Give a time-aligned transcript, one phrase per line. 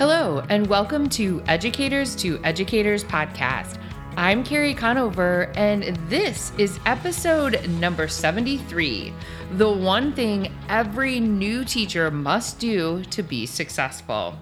[0.00, 3.78] Hello, and welcome to Educators to Educators podcast.
[4.16, 9.12] I'm Carrie Conover, and this is episode number 73
[9.58, 14.38] The One Thing Every New Teacher Must Do to Be Successful.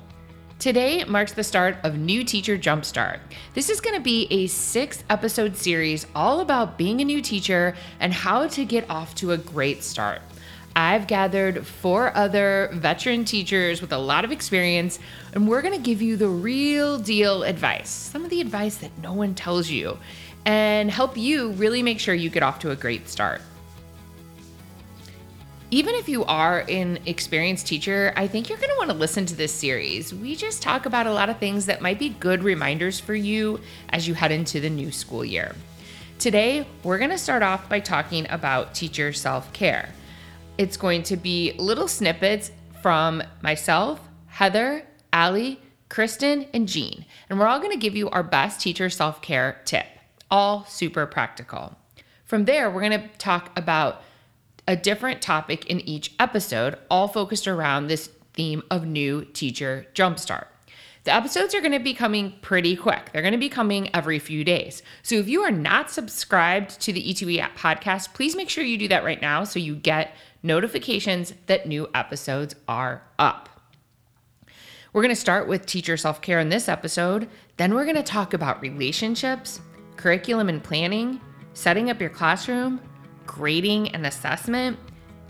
[0.60, 3.18] Today marks the start of New Teacher Jumpstart.
[3.54, 7.74] This is going to be a six episode series all about being a new teacher
[7.98, 10.20] and how to get off to a great start.
[10.78, 15.00] I've gathered four other veteran teachers with a lot of experience,
[15.32, 18.96] and we're going to give you the real deal advice some of the advice that
[18.98, 19.98] no one tells you
[20.44, 23.42] and help you really make sure you get off to a great start.
[25.72, 29.26] Even if you are an experienced teacher, I think you're going to want to listen
[29.26, 30.14] to this series.
[30.14, 33.58] We just talk about a lot of things that might be good reminders for you
[33.88, 35.56] as you head into the new school year.
[36.20, 39.92] Today, we're going to start off by talking about teacher self care.
[40.58, 42.50] It's going to be little snippets
[42.82, 47.04] from myself, Heather, Allie, Kristen, and Jeanne.
[47.30, 49.86] And we're all going to give you our best teacher self care tip,
[50.32, 51.76] all super practical.
[52.24, 54.02] From there, we're going to talk about
[54.66, 60.46] a different topic in each episode, all focused around this theme of new teacher jumpstart.
[61.04, 63.10] The episodes are going to be coming pretty quick.
[63.12, 64.82] They're going to be coming every few days.
[65.02, 68.76] So if you are not subscribed to the E2E app podcast, please make sure you
[68.76, 73.48] do that right now so you get notifications that new episodes are up.
[74.92, 77.28] We're going to start with teacher self care in this episode.
[77.56, 79.60] Then we're going to talk about relationships,
[79.96, 81.20] curriculum and planning,
[81.54, 82.80] setting up your classroom,
[83.26, 84.78] grading and assessment,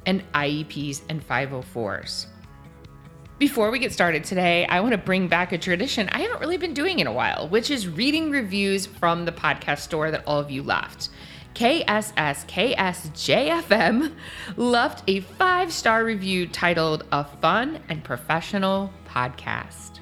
[0.07, 2.27] and IEPs and 504s.
[3.39, 6.57] Before we get started today, I want to bring back a tradition I haven't really
[6.57, 10.41] been doing in a while, which is reading reviews from the podcast store that all
[10.41, 11.11] of you left.
[11.55, 14.13] KSSKSJFM
[14.57, 20.01] left a five star review titled A Fun and Professional Podcast.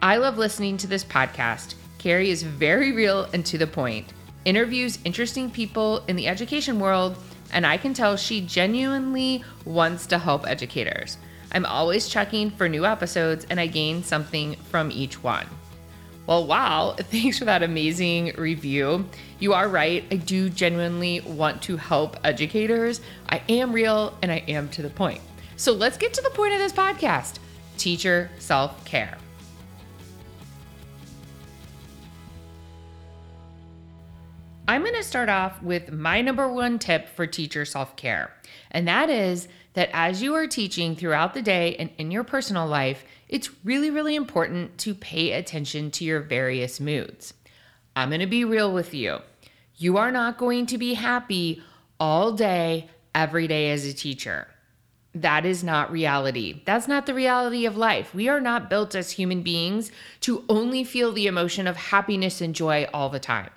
[0.00, 1.74] I love listening to this podcast.
[1.98, 4.12] Carrie is very real and to the point,
[4.44, 7.16] interviews interesting people in the education world,
[7.52, 11.18] and I can tell she genuinely wants to help educators.
[11.52, 15.46] I'm always checking for new episodes and I gain something from each one.
[16.26, 19.08] Well, wow, thanks for that amazing review.
[19.38, 20.04] You are right.
[20.10, 23.00] I do genuinely want to help educators.
[23.28, 25.22] I am real and I am to the point.
[25.56, 27.38] So let's get to the point of this podcast
[27.78, 29.16] teacher self care.
[34.68, 38.34] I'm going to start off with my number one tip for teacher self care,
[38.70, 39.48] and that is
[39.78, 43.92] that as you are teaching throughout the day and in your personal life, it's really,
[43.92, 47.32] really important to pay attention to your various moods.
[47.94, 49.18] I'm going to be real with you.
[49.76, 51.62] You are not going to be happy
[52.00, 54.48] all day, every day as a teacher.
[55.14, 56.60] That is not reality.
[56.64, 58.12] That's not the reality of life.
[58.12, 62.52] We are not built as human beings to only feel the emotion of happiness and
[62.52, 63.52] joy all the time.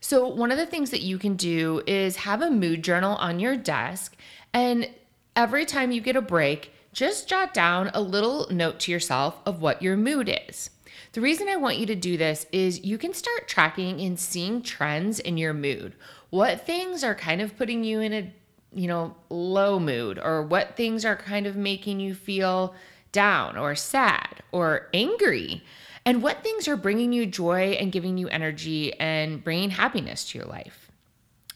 [0.00, 3.40] So, one of the things that you can do is have a mood journal on
[3.40, 4.14] your desk,
[4.54, 4.88] and
[5.38, 9.62] every time you get a break, just jot down a little note to yourself of
[9.62, 10.70] what your mood is.
[11.12, 14.62] The reason I want you to do this is you can start tracking and seeing
[14.62, 15.94] trends in your mood.
[16.30, 18.32] What things are kind of putting you in a,
[18.74, 22.74] you know, low mood or what things are kind of making you feel
[23.12, 25.62] down or sad or angry?
[26.04, 30.38] And what things are bringing you joy and giving you energy and bringing happiness to
[30.38, 30.87] your life?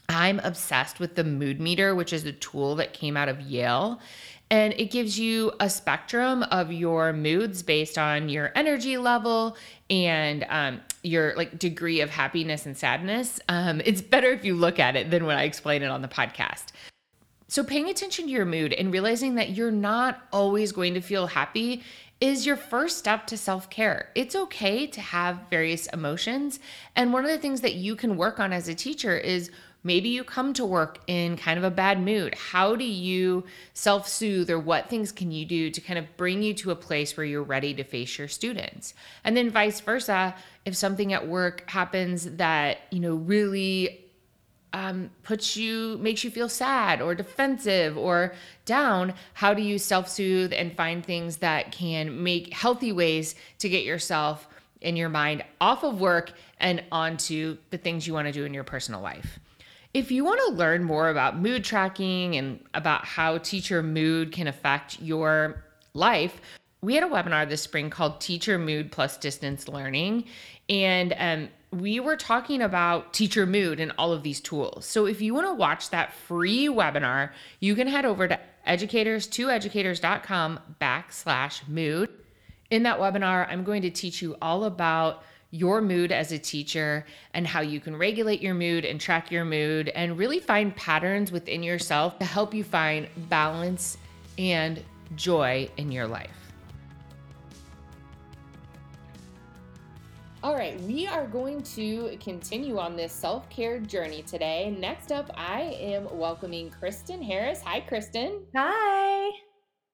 [0.09, 4.01] I'm obsessed with the mood meter, which is a tool that came out of Yale
[4.53, 9.57] and it gives you a spectrum of your moods based on your energy level
[9.89, 13.39] and um, your like degree of happiness and sadness.
[13.49, 16.07] Um, it's better if you look at it than when I explain it on the
[16.07, 16.65] podcast.
[17.47, 21.25] So, paying attention to your mood and realizing that you're not always going to feel
[21.25, 21.81] happy
[22.21, 24.09] is your first step to self care.
[24.13, 26.59] It's okay to have various emotions.
[26.95, 29.49] And one of the things that you can work on as a teacher is
[29.83, 32.35] Maybe you come to work in kind of a bad mood.
[32.35, 33.43] How do you
[33.73, 36.75] self soothe, or what things can you do to kind of bring you to a
[36.75, 38.93] place where you're ready to face your students?
[39.23, 40.35] And then vice versa,
[40.65, 44.05] if something at work happens that, you know, really
[44.71, 48.33] um, puts you, makes you feel sad or defensive or
[48.65, 53.69] down, how do you self soothe and find things that can make healthy ways to
[53.69, 54.47] get yourself
[54.81, 58.53] in your mind off of work and onto the things you want to do in
[58.53, 59.39] your personal life?
[59.93, 64.47] If you want to learn more about mood tracking and about how teacher mood can
[64.47, 65.63] affect your
[65.93, 66.41] life,
[66.81, 70.25] we had a webinar this spring called Teacher Mood Plus Distance Learning.
[70.67, 74.85] And um, we were talking about teacher mood and all of these tools.
[74.87, 77.29] So if you want to watch that free webinar,
[77.59, 82.09] you can head over to educators2educators.com backslash mood
[82.71, 87.05] In that webinar, I'm going to teach you all about your mood as a teacher
[87.35, 91.31] and how you can regulate your mood and track your mood and really find patterns
[91.31, 93.99] within yourself to help you find balance
[94.39, 94.83] and
[95.15, 96.31] joy in your life.
[100.41, 104.75] All right, we are going to continue on this self care journey today.
[104.77, 107.61] Next up, I am welcoming Kristen Harris.
[107.61, 108.41] Hi, Kristen.
[108.55, 109.52] Hi.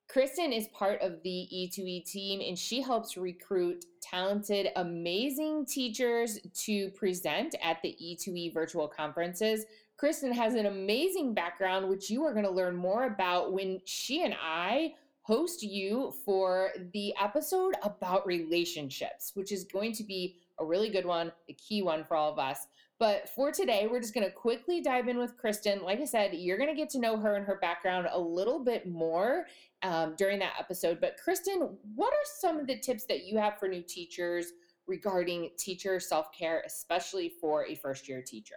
[0.10, 6.90] Kristen is part of the E2E team and she helps recruit talented, amazing teachers to
[6.92, 9.66] present at the E2E virtual conferences.
[9.98, 14.24] Kristen has an amazing background, which you are going to learn more about when she
[14.24, 20.66] and I host you for the episode about relationships, which is going to be a
[20.66, 22.68] really good one, a key one for all of us.
[23.00, 25.84] But for today, we're just going to quickly dive in with Kristen.
[25.84, 28.64] Like I said, you're going to get to know her and her background a little
[28.64, 29.46] bit more
[29.84, 31.00] um, during that episode.
[31.00, 34.48] But Kristen, what are some of the tips that you have for new teachers
[34.86, 38.56] regarding teacher self care, especially for a first year teacher?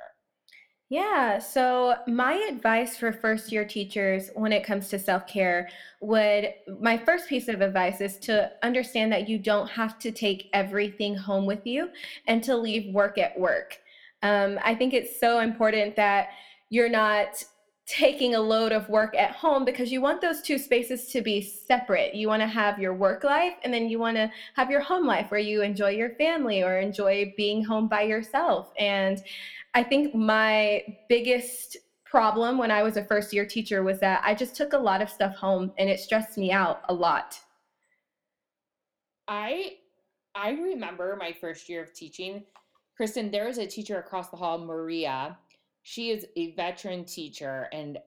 [0.93, 5.71] Yeah, so my advice for first year teachers when it comes to self care
[6.03, 6.53] would,
[6.83, 11.17] my first piece of advice is to understand that you don't have to take everything
[11.17, 11.89] home with you
[12.27, 13.79] and to leave work at work.
[14.23, 16.29] Um, I think it's so important that
[16.69, 17.43] you're not
[17.87, 21.41] taking a load of work at home because you want those two spaces to be
[21.41, 22.15] separate.
[22.15, 25.07] You want to have your work life and then you want to have your home
[25.07, 28.73] life where you enjoy your family or enjoy being home by yourself.
[28.79, 29.23] And
[29.75, 34.35] I think my biggest problem when I was a first year teacher was that I
[34.35, 37.39] just took a lot of stuff home and it stressed me out a lot.
[39.29, 39.77] I
[40.35, 42.45] I remember my first year of teaching.
[42.97, 45.39] Kristen, there was a teacher across the hall, Maria,
[45.83, 47.99] she is a veteran teacher and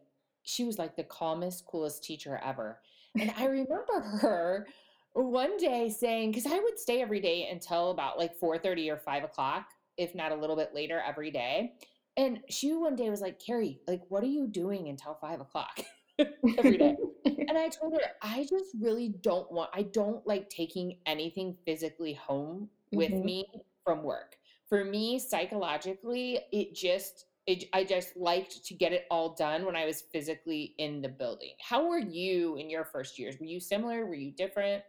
[0.43, 2.79] she was like the calmest, coolest teacher ever.
[3.19, 4.67] And I remember her
[5.13, 9.23] one day saying, because I would stay every day until about like 4:30 or 5
[9.23, 11.73] o'clock, if not a little bit later every day.
[12.17, 15.81] And she one day was like, Carrie, like, what are you doing until five o'clock
[16.57, 16.95] every day?
[17.25, 22.13] and I told her, I just really don't want, I don't like taking anything physically
[22.13, 23.25] home with mm-hmm.
[23.25, 23.45] me
[23.83, 24.37] from work.
[24.69, 29.75] For me, psychologically, it just it, I just liked to get it all done when
[29.75, 31.51] I was physically in the building.
[31.59, 33.35] How were you in your first years?
[33.39, 34.05] Were you similar?
[34.05, 34.83] Were you different?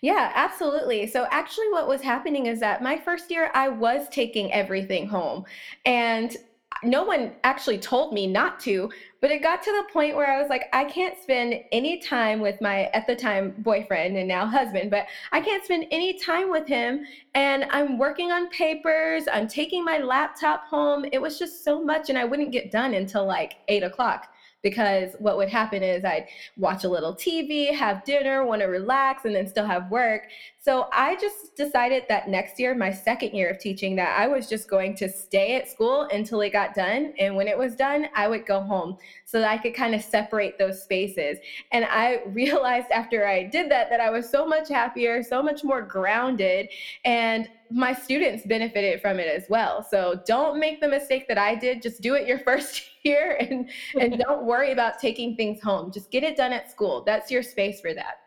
[0.00, 1.06] Yeah, absolutely.
[1.06, 5.44] So, actually, what was happening is that my first year, I was taking everything home.
[5.84, 6.36] And
[6.84, 10.40] no one actually told me not to, but it got to the point where I
[10.40, 14.46] was like, I can't spend any time with my, at the time, boyfriend and now
[14.46, 17.04] husband, but I can't spend any time with him.
[17.34, 21.04] And I'm working on papers, I'm taking my laptop home.
[21.10, 24.28] It was just so much, and I wouldn't get done until like eight o'clock
[24.62, 26.26] because what would happen is I'd
[26.56, 30.22] watch a little TV, have dinner, want to relax, and then still have work.
[30.60, 34.48] So I just decided that next year, my second year of teaching, that I was
[34.48, 37.14] just going to stay at school until it got done.
[37.18, 40.02] And when it was done, I would go home so that I could kind of
[40.02, 41.38] separate those spaces.
[41.72, 45.62] And I realized after I did that that I was so much happier, so much
[45.64, 46.68] more grounded.
[47.04, 49.82] And my students benefited from it as well.
[49.82, 51.82] So don't make the mistake that I did.
[51.82, 53.68] Just do it your first year and
[53.98, 55.92] and don't worry about taking things home.
[55.92, 57.02] Just get it done at school.
[57.04, 58.20] That's your space for that.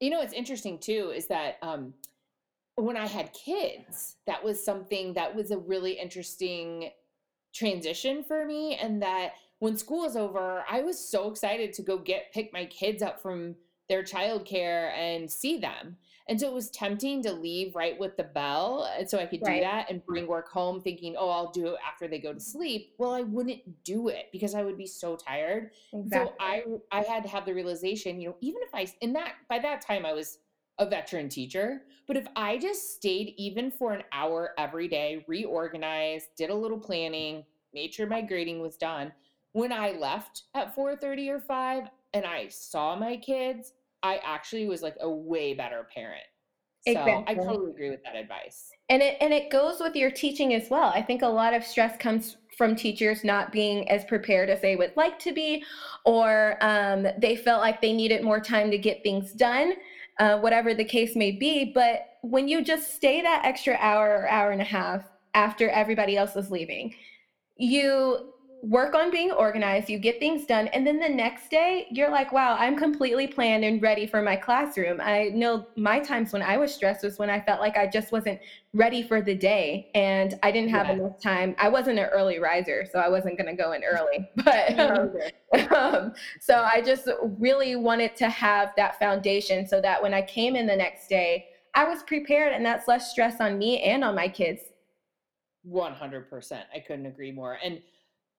[0.00, 1.94] You know what's interesting too is that um
[2.76, 6.90] when I had kids, that was something that was a really interesting
[7.54, 11.98] transition for me and that when school was over, I was so excited to go
[11.98, 13.54] get pick my kids up from
[13.92, 15.98] their childcare and see them.
[16.26, 18.90] And so it was tempting to leave right with the bell.
[18.96, 21.76] And so I could do that and bring work home thinking, oh, I'll do it
[21.86, 22.94] after they go to sleep.
[22.96, 25.72] Well, I wouldn't do it because I would be so tired.
[25.92, 26.30] Exactly.
[26.30, 29.34] So I I had to have the realization, you know, even if I in that
[29.50, 30.38] by that time I was
[30.78, 36.28] a veteran teacher, but if I just stayed even for an hour every day, reorganized,
[36.36, 37.44] did a little planning,
[37.74, 39.12] made sure my grading was done,
[39.52, 43.72] when I left at 4:30 or 5 and I saw my kids,
[44.02, 46.22] I actually was like a way better parent.
[46.86, 47.24] So exactly.
[47.28, 48.70] I totally agree with that advice.
[48.88, 50.90] And it and it goes with your teaching as well.
[50.94, 54.76] I think a lot of stress comes from teachers not being as prepared as they
[54.76, 55.64] would like to be,
[56.04, 59.74] or um, they felt like they needed more time to get things done,
[60.18, 61.72] uh, whatever the case may be.
[61.72, 65.04] But when you just stay that extra hour or hour and a half
[65.34, 66.94] after everybody else is leaving,
[67.56, 72.10] you work on being organized, you get things done, and then the next day you're
[72.10, 75.00] like, wow, I'm completely planned and ready for my classroom.
[75.00, 78.12] I know my times when I was stressed was when I felt like I just
[78.12, 78.38] wasn't
[78.72, 80.92] ready for the day and I didn't have yeah.
[80.92, 81.56] enough time.
[81.58, 84.30] I wasn't an early riser, so I wasn't going to go in early.
[84.44, 85.12] But um,
[85.76, 90.54] um, so I just really wanted to have that foundation so that when I came
[90.54, 94.14] in the next day, I was prepared and that's less stress on me and on
[94.14, 94.62] my kids.
[95.68, 96.62] 100%.
[96.74, 97.58] I couldn't agree more.
[97.62, 97.80] And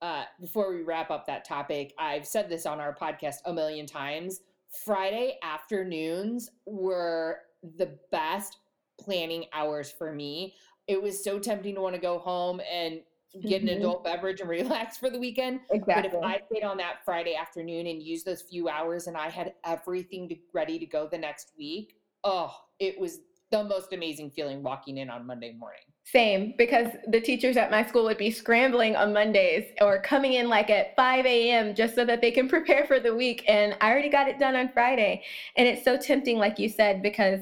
[0.02, 3.86] uh, before we wrap up that topic, I've said this on our podcast a million
[3.86, 4.40] times.
[4.84, 7.38] Friday afternoons were
[7.76, 8.58] the best
[9.00, 10.54] planning hours for me.
[10.88, 13.00] It was so tempting to want to go home and
[13.42, 13.78] get an mm-hmm.
[13.78, 15.60] adult beverage and relax for the weekend.
[15.70, 16.10] Exactly.
[16.10, 19.28] But if I stayed on that Friday afternoon and used those few hours and I
[19.28, 23.20] had everything to, ready to go the next week, oh, it was
[23.50, 25.82] the most amazing feeling walking in on Monday morning.
[26.06, 30.48] Same, because the teachers at my school would be scrambling on Mondays or coming in
[30.48, 31.74] like at 5 a.m.
[31.74, 33.42] just so that they can prepare for the week.
[33.48, 35.24] And I already got it done on Friday.
[35.56, 37.40] And it's so tempting, like you said, because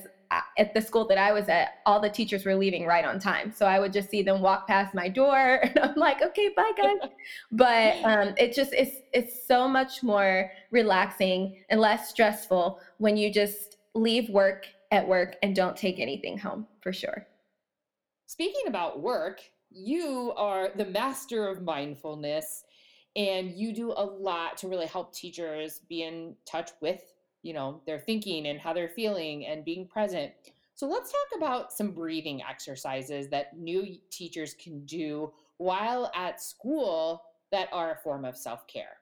[0.56, 3.52] at the school that I was at, all the teachers were leaving right on time.
[3.52, 6.72] So I would just see them walk past my door and I'm like, okay, bye
[6.76, 7.10] guys.
[7.52, 13.32] but um, it just, it's, it's so much more relaxing and less stressful when you
[13.32, 17.26] just leave work at work and don't take anything home for sure.
[18.32, 22.64] Speaking about work, you are the master of mindfulness
[23.14, 27.02] and you do a lot to really help teachers be in touch with
[27.42, 30.32] you know their thinking and how they're feeling and being present
[30.74, 37.22] so let's talk about some breathing exercises that new teachers can do while at school
[37.50, 38.96] that are a form of self-care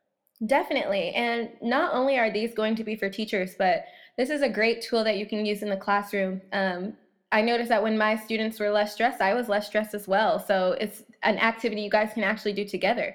[0.47, 1.11] Definitely.
[1.11, 3.85] And not only are these going to be for teachers, but
[4.17, 6.41] this is a great tool that you can use in the classroom.
[6.55, 6.95] Um,
[7.33, 10.39] I noticed that when my students were less stressed, I was less stressed as well.
[10.39, 13.15] So it's an activity you guys can actually do together.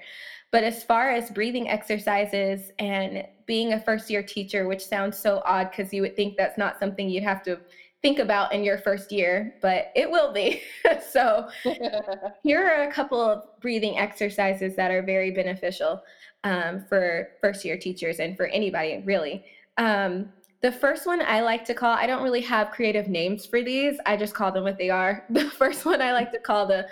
[0.51, 5.41] But as far as breathing exercises and being a first year teacher, which sounds so
[5.45, 7.59] odd because you would think that's not something you'd have to
[8.01, 10.61] think about in your first year, but it will be.
[11.11, 11.49] so
[12.43, 16.01] here are a couple of breathing exercises that are very beneficial
[16.43, 19.43] um, for first year teachers and for anybody really.
[19.77, 20.31] Um,
[20.61, 23.97] the first one I like to call, I don't really have creative names for these.
[24.05, 25.25] I just call them what they are.
[25.29, 26.87] The first one I like to call the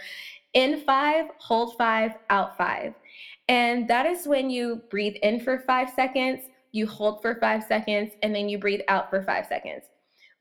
[0.54, 2.94] in five, hold five, out five.
[3.50, 8.14] And that is when you breathe in for five seconds, you hold for five seconds,
[8.22, 9.84] and then you breathe out for five seconds.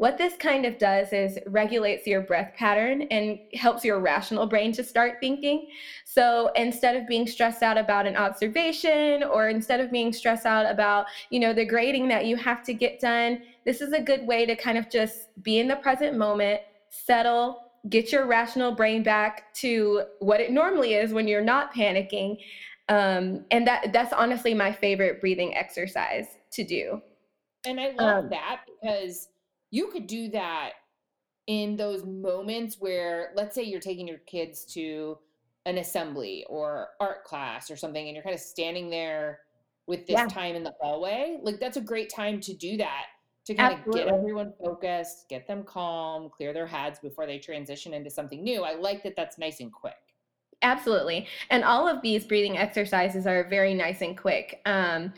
[0.02, 4.72] What this kind of does is regulates your breath pattern and helps your rational brain
[4.72, 5.68] to start thinking.
[6.04, 10.68] So instead of being stressed out about an observation or instead of being stressed out
[10.68, 14.26] about, you know, the grading that you have to get done, this is a good
[14.26, 19.04] way to kind of just be in the present moment, settle, get your rational brain
[19.04, 22.38] back to what it normally is when you're not panicking
[22.88, 27.00] um, and that that's honestly my favorite breathing exercise to do
[27.64, 29.28] and i love um, that because
[29.72, 30.74] you could do that
[31.48, 35.18] in those moments where let's say you're taking your kids to
[35.66, 39.40] an assembly or art class or something and you're kind of standing there
[39.88, 40.26] with this yeah.
[40.26, 43.06] time in the hallway like that's a great time to do that
[43.44, 44.02] to kind Absolutely.
[44.02, 48.44] of get everyone focused get them calm clear their heads before they transition into something
[48.44, 49.96] new i like that that's nice and quick
[50.62, 51.26] Absolutely.
[51.50, 54.60] And all of these breathing exercises are very nice and quick.
[54.64, 55.12] Um,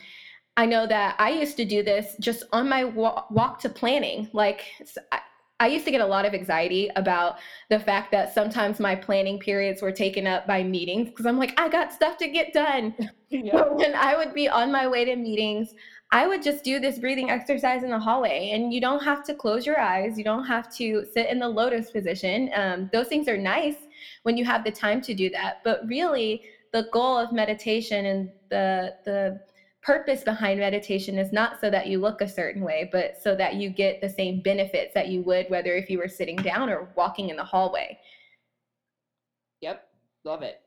[0.57, 4.29] I know that I used to do this just on my walk, walk to planning.
[4.31, 4.65] Like,
[5.11, 5.19] I,
[5.59, 7.37] I used to get a lot of anxiety about
[7.69, 11.59] the fact that sometimes my planning periods were taken up by meetings because I'm like,
[11.59, 12.93] I got stuff to get done.
[13.29, 13.63] Yeah.
[13.63, 15.73] when I would be on my way to meetings,
[16.11, 18.51] I would just do this breathing exercise in the hallway.
[18.53, 21.49] And you don't have to close your eyes, you don't have to sit in the
[21.49, 22.49] lotus position.
[22.55, 23.75] Um, those things are nice
[24.23, 25.61] when you have the time to do that.
[25.65, 29.41] But really, the goal of meditation and the the
[29.85, 33.55] purpose behind meditation is not so that you look a certain way, but so that
[33.55, 36.89] you get the same benefits that you would whether if you were sitting down or
[36.95, 37.97] walking in the hallway.
[39.61, 39.87] Yep,
[40.23, 40.61] love it.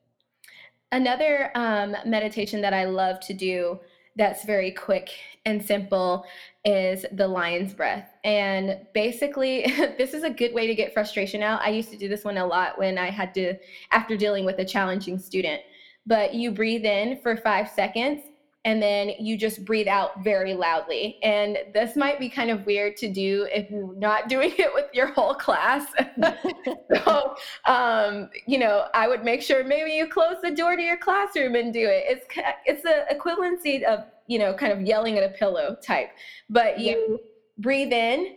[0.92, 3.80] Another um, meditation that I love to do
[4.14, 5.10] that's very quick
[5.44, 6.24] and simple
[6.64, 8.10] is the lion's breath.
[8.24, 9.62] And basically,
[9.98, 11.60] this is a good way to get frustration out.
[11.60, 13.54] I used to do this one a lot when I had to,
[13.90, 15.60] after dealing with a challenging student.
[16.06, 18.22] But you breathe in for five seconds
[18.64, 21.18] and then you just breathe out very loudly.
[21.22, 24.86] And this might be kind of weird to do if you're not doing it with
[24.92, 25.86] your whole class.
[26.94, 27.34] so,
[27.66, 31.54] um, you know, I would make sure maybe you close the door to your classroom
[31.54, 32.04] and do it.
[32.06, 32.26] It's
[32.66, 36.10] it's the equivalency of you know, kind of yelling at a pillow type.
[36.48, 37.18] But you
[37.58, 38.36] breathe in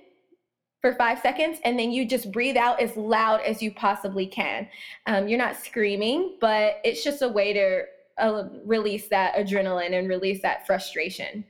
[0.79, 4.67] for five seconds and then you just breathe out as loud as you possibly can.
[5.05, 7.83] Um, you're not screaming, but it's just a way to
[8.21, 11.43] uh, release that adrenaline and release that frustration.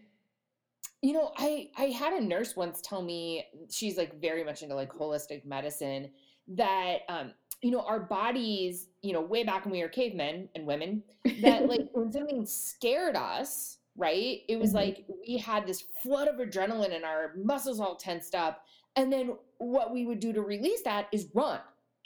[1.01, 4.75] You know, I I had a nurse once tell me she's like very much into
[4.75, 6.11] like holistic medicine
[6.49, 10.65] that um you know our bodies, you know, way back when we were cavemen and
[10.65, 11.03] women
[11.41, 14.39] that like when something scared us, right?
[14.47, 14.77] It was mm-hmm.
[14.77, 18.63] like we had this flood of adrenaline and our muscles all tensed up
[18.95, 21.59] And then what we would do to release that is run.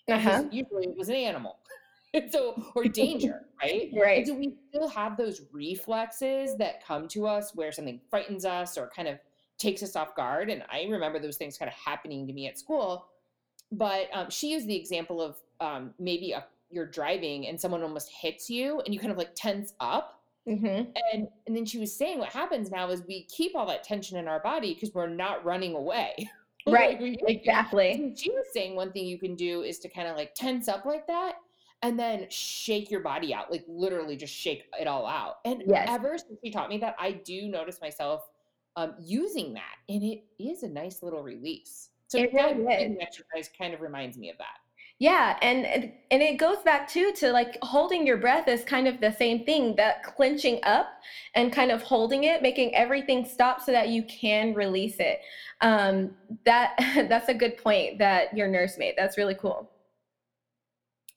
[0.10, 0.44] Uh-huh.
[0.52, 1.58] Usually it was an animal.
[2.32, 3.90] so or danger, right?
[3.94, 4.20] Right.
[4.20, 8.78] And so we still have those reflexes that come to us where something frightens us
[8.78, 9.20] or kind of
[9.58, 10.50] takes us off guard.
[10.50, 13.08] And I remember those things kind of happening to me at school.
[13.72, 18.10] But um, she used the example of um, maybe a, you're driving and someone almost
[18.12, 20.22] hits you and you kind of like tense up.
[20.48, 20.92] Mm-hmm.
[21.14, 24.18] And and then she was saying what happens now is we keep all that tension
[24.18, 26.30] in our body because we're not running away.
[26.68, 27.00] Right.
[27.00, 28.14] like, exactly.
[28.18, 30.84] She was saying one thing you can do is to kind of like tense up
[30.84, 31.36] like that
[31.82, 35.36] and then shake your body out, like literally just shake it all out.
[35.46, 35.88] And yes.
[35.90, 38.28] ever since she taught me that, I do notice myself
[38.76, 41.90] um, using that, and it is a nice little release.
[42.08, 44.58] So it that really exercise kind of reminds me of that.
[44.98, 49.02] Yeah, and and it goes back too to like holding your breath is kind of
[49.02, 49.76] the same thing.
[49.76, 50.88] That clenching up
[51.34, 55.20] and kind of holding it, making everything stop so that you can release it.
[55.60, 56.12] Um,
[56.46, 56.76] that
[57.10, 58.94] that's a good point that your nurse made.
[58.98, 59.70] That's really cool.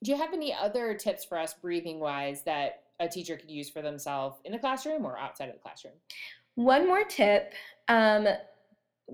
[0.02, 3.68] Do you have any other tips for us breathing wise that a teacher could use
[3.68, 5.94] for themselves in the classroom or outside of the classroom?
[6.54, 7.52] One more tip.
[7.88, 8.28] Um,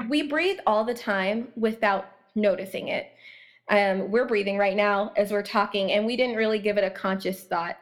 [0.08, 3.12] we breathe all the time without noticing it.
[3.70, 6.90] Um, we're breathing right now as we're talking, and we didn't really give it a
[6.90, 7.78] conscious thought.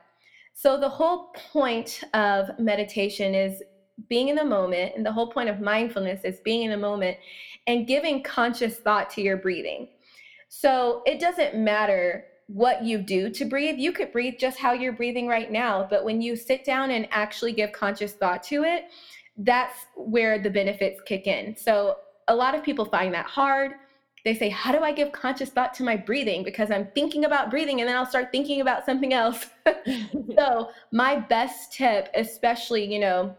[0.55, 3.63] So, the whole point of meditation is
[4.09, 7.17] being in the moment, and the whole point of mindfulness is being in the moment
[7.67, 9.89] and giving conscious thought to your breathing.
[10.49, 13.79] So, it doesn't matter what you do to breathe.
[13.79, 17.09] You could breathe just how you're breathing right now, but when you sit down and
[17.11, 18.85] actually give conscious thought to it,
[19.39, 21.57] that's where the benefits kick in.
[21.57, 21.97] So
[22.29, 23.73] a lot of people find that hard.
[24.25, 26.45] They say, How do I give conscious thought to my breathing?
[26.45, 29.47] Because I'm thinking about breathing and then I'll start thinking about something else.
[30.37, 33.35] so, my best tip, especially, you know,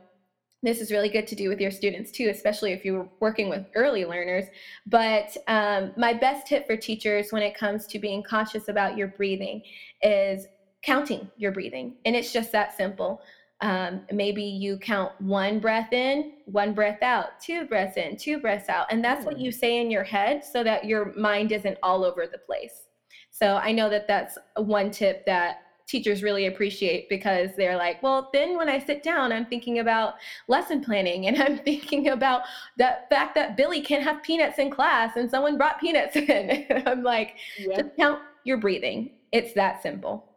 [0.63, 3.65] this is really good to do with your students too, especially if you're working with
[3.75, 4.46] early learners.
[4.88, 9.10] But um, my best tip for teachers when it comes to being conscious about your
[9.10, 9.62] breathing
[10.02, 10.47] is
[10.82, 11.95] counting your breathing.
[12.06, 13.21] And it's just that simple.
[13.62, 18.69] Um, maybe you count one breath in, one breath out, two breaths in, two breaths
[18.69, 18.88] out.
[18.89, 19.58] And that's what you hmm.
[19.58, 22.88] say in your head so that your mind isn't all over the place.
[23.32, 28.30] So I know that that's one tip that teachers really appreciate because they're like, well,
[28.34, 30.15] then when I sit down, I'm thinking about
[30.48, 32.43] lesson planning and I'm thinking about
[32.78, 36.28] the fact that Billy can't have peanuts in class and someone brought peanuts in.
[36.30, 37.78] and I'm like, yeah.
[37.78, 39.12] just count your breathing.
[39.32, 40.30] It's that simple.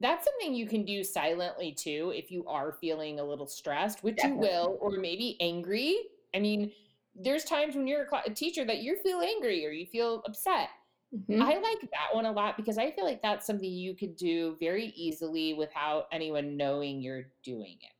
[0.00, 4.16] That's something you can do silently too if you are feeling a little stressed, which
[4.16, 4.48] Definitely.
[4.48, 5.96] you will, or maybe angry.
[6.34, 6.72] I mean,
[7.14, 10.70] there's times when you're a teacher that you feel angry or you feel upset
[11.14, 11.42] Mm-hmm.
[11.42, 14.56] I like that one a lot because I feel like that's something you could do
[14.58, 17.92] very easily without anyone knowing you're doing it.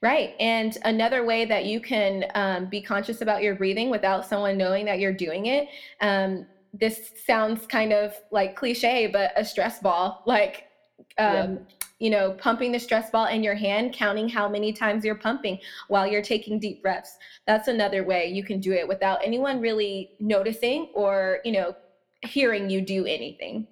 [0.00, 0.34] Right.
[0.38, 4.84] And another way that you can um, be conscious about your breathing without someone knowing
[4.86, 5.68] that you're doing it.
[6.00, 10.64] Um, this sounds kind of like cliche, but a stress ball, like,
[11.18, 11.70] um, yep.
[11.98, 15.58] you know, pumping the stress ball in your hand, counting how many times you're pumping
[15.88, 17.16] while you're taking deep breaths.
[17.46, 21.74] That's another way you can do it without anyone really noticing or, you know,
[22.26, 23.66] hearing you do anything.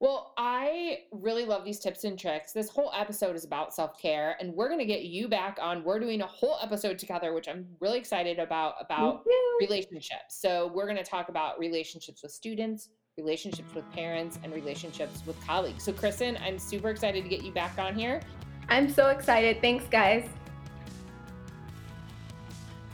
[0.00, 2.52] Well, I really love these tips and tricks.
[2.52, 5.82] This whole episode is about self care, and we're going to get you back on.
[5.82, 9.24] We're doing a whole episode together, which I'm really excited about about
[9.60, 10.38] relationships.
[10.40, 15.40] So we're going to talk about relationships with students, relationships with parents, and relationships with
[15.46, 15.84] colleagues.
[15.84, 18.20] So, Kristen, I'm super excited to get you back on here.
[18.68, 19.62] I'm so excited.
[19.62, 20.28] Thanks, guys.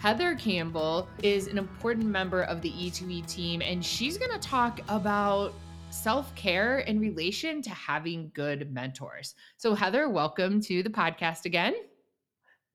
[0.01, 4.81] Heather Campbell is an important member of the E2E team, and she's going to talk
[4.89, 5.53] about
[5.91, 9.35] self care in relation to having good mentors.
[9.59, 11.75] So, Heather, welcome to the podcast again.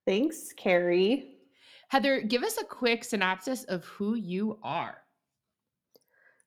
[0.06, 1.38] Thanks, Carrie.
[1.88, 4.98] Heather, give us a quick synopsis of who you are.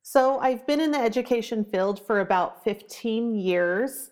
[0.05, 4.11] So, I've been in the education field for about 15 years.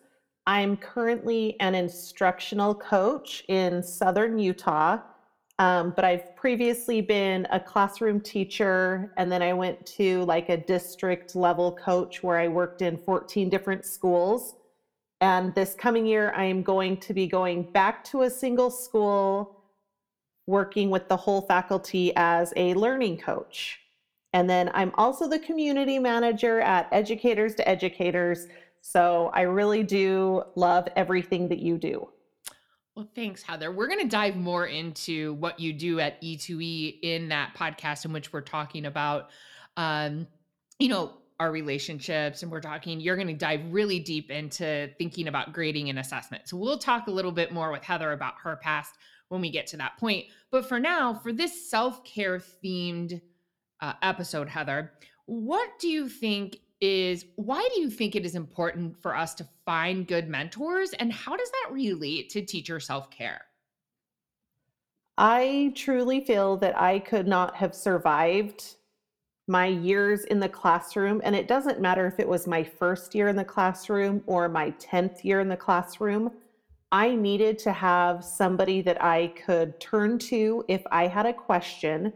[0.48, 4.98] I'm currently an instructional coach in Southern Utah
[5.58, 10.56] um, but I've previously been a classroom teacher, and then I went to like a
[10.56, 14.56] district level coach where I worked in 14 different schools.
[15.22, 19.62] And this coming year, I am going to be going back to a single school,
[20.46, 23.80] working with the whole faculty as a learning coach.
[24.34, 28.48] And then I'm also the community manager at Educators to Educators.
[28.82, 32.08] So I really do love everything that you do.
[32.96, 33.70] Well, thanks, Heather.
[33.70, 38.12] We're going to dive more into what you do at E2E in that podcast in
[38.12, 39.28] which we're talking about,
[39.76, 40.26] um,
[40.78, 45.28] you know, our relationships and we're talking you're going to dive really deep into thinking
[45.28, 48.56] about grading and assessment so we'll talk a little bit more with heather about her
[48.56, 48.94] past
[49.28, 53.20] when we get to that point but for now for this self-care themed
[53.80, 54.92] uh, episode, Heather,
[55.26, 59.48] what do you think is why do you think it is important for us to
[59.64, 63.42] find good mentors and how does that relate to teacher self-care?
[65.18, 68.76] I truly feel that I could not have survived
[69.48, 71.20] my years in the classroom.
[71.24, 74.72] And it doesn't matter if it was my first year in the classroom or my
[74.72, 76.32] 10th year in the classroom.
[76.92, 82.12] I needed to have somebody that I could turn to if I had a question,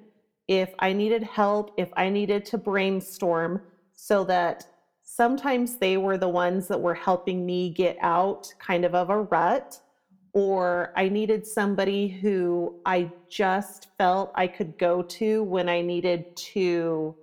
[0.49, 3.63] if I needed help, if I needed to brainstorm,
[4.03, 4.67] so that
[5.03, 9.21] sometimes they were the ones that were helping me get out kind of of a
[9.21, 9.79] rut
[10.33, 16.35] or I needed somebody who I just felt I could go to when I needed
[16.55, 17.15] to.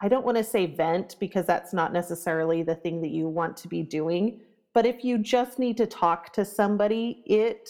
[0.00, 3.56] I don't want to say vent because that's not necessarily the thing that you want
[3.58, 4.40] to be doing.
[4.72, 7.68] But if you just need to talk to somebody, it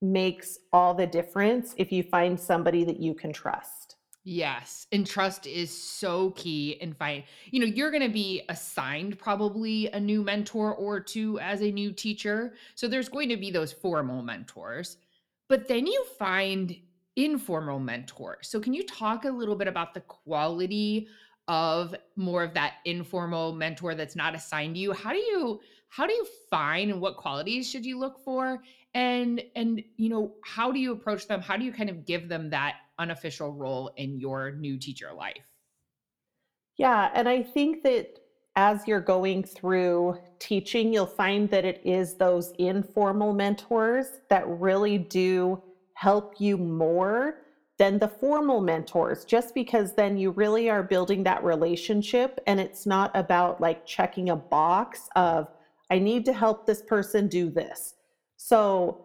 [0.00, 3.81] makes all the difference if you find somebody that you can trust.
[4.24, 9.88] Yes, and trust is so key in find you know, you're gonna be assigned probably
[9.88, 12.54] a new mentor or two as a new teacher.
[12.76, 14.98] So there's going to be those formal mentors.
[15.48, 16.76] But then you find
[17.16, 18.48] informal mentors.
[18.48, 21.08] So can you talk a little bit about the quality
[21.48, 24.92] of more of that informal mentor that's not assigned to you?
[24.92, 28.62] How do you how do you find and what qualities should you look for?
[28.94, 31.40] And and you know, how do you approach them?
[31.40, 35.48] How do you kind of give them that unofficial role in your new teacher life?
[36.76, 38.18] Yeah, and I think that
[38.56, 44.98] as you're going through teaching, you'll find that it is those informal mentors that really
[44.98, 45.62] do
[45.94, 47.36] help you more
[47.78, 52.86] than the formal mentors, just because then you really are building that relationship and it's
[52.86, 55.48] not about like checking a box of,
[55.90, 57.94] I need to help this person do this.
[58.44, 59.04] So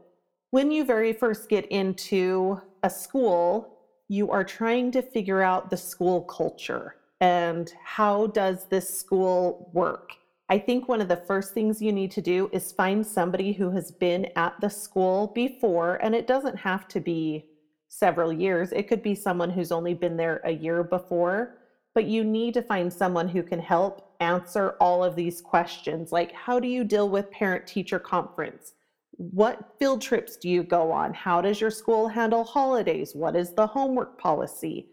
[0.49, 5.77] when you very first get into a school, you are trying to figure out the
[5.77, 10.13] school culture and how does this school work.
[10.49, 13.69] I think one of the first things you need to do is find somebody who
[13.71, 17.45] has been at the school before, and it doesn't have to be
[17.89, 18.71] several years.
[18.71, 21.59] It could be someone who's only been there a year before,
[21.93, 26.31] but you need to find someone who can help answer all of these questions like
[26.31, 28.73] how do you deal with parent teacher conference?
[29.17, 31.13] What field trips do you go on?
[31.13, 33.15] How does your school handle holidays?
[33.15, 34.89] What is the homework policy?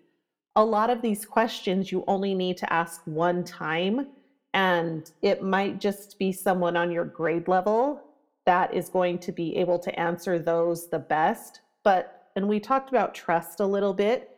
[0.56, 4.08] A lot of these questions you only need to ask one time,
[4.54, 8.00] and it might just be someone on your grade level
[8.46, 11.60] that is going to be able to answer those the best.
[11.82, 14.30] But, and we talked about trust a little bit,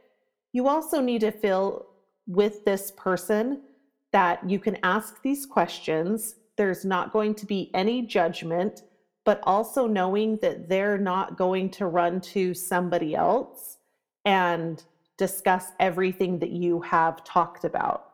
[0.52, 1.86] you also need to feel
[2.26, 3.62] with this person
[4.12, 6.36] that you can ask these questions.
[6.56, 8.82] There's not going to be any judgment
[9.26, 13.78] but also knowing that they're not going to run to somebody else
[14.24, 14.84] and
[15.18, 18.12] discuss everything that you have talked about.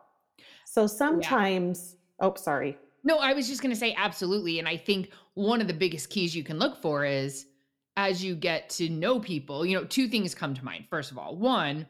[0.65, 2.27] So sometimes, yeah.
[2.27, 2.77] oh, sorry.
[3.03, 4.57] No, I was just going to say absolutely.
[4.57, 7.45] And I think one of the biggest keys you can look for is
[7.95, 10.85] as you get to know people, you know, two things come to mind.
[10.89, 11.85] First of all, one,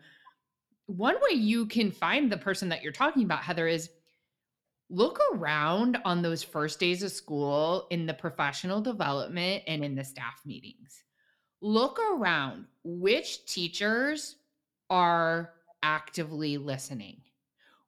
[0.87, 3.89] one way you can find the person that you're talking about, Heather, is
[4.93, 10.03] look around on those first days of school in the professional development and in the
[10.03, 11.03] staff meetings.
[11.61, 14.35] Look around which teachers
[14.91, 17.21] are actively listening.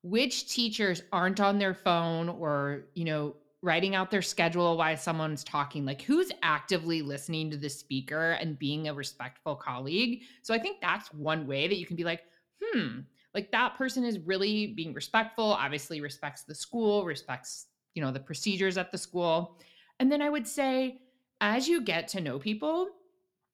[0.01, 5.43] Which teachers aren't on their phone or, you know, writing out their schedule while someone's
[5.43, 10.59] talking like who's actively listening to the speaker and being a respectful colleague so i
[10.59, 12.21] think that's one way that you can be like
[12.61, 12.99] hmm
[13.35, 18.19] like that person is really being respectful obviously respects the school respects you know the
[18.19, 19.59] procedures at the school.
[19.99, 21.01] And then i would say
[21.41, 22.89] as you get to know people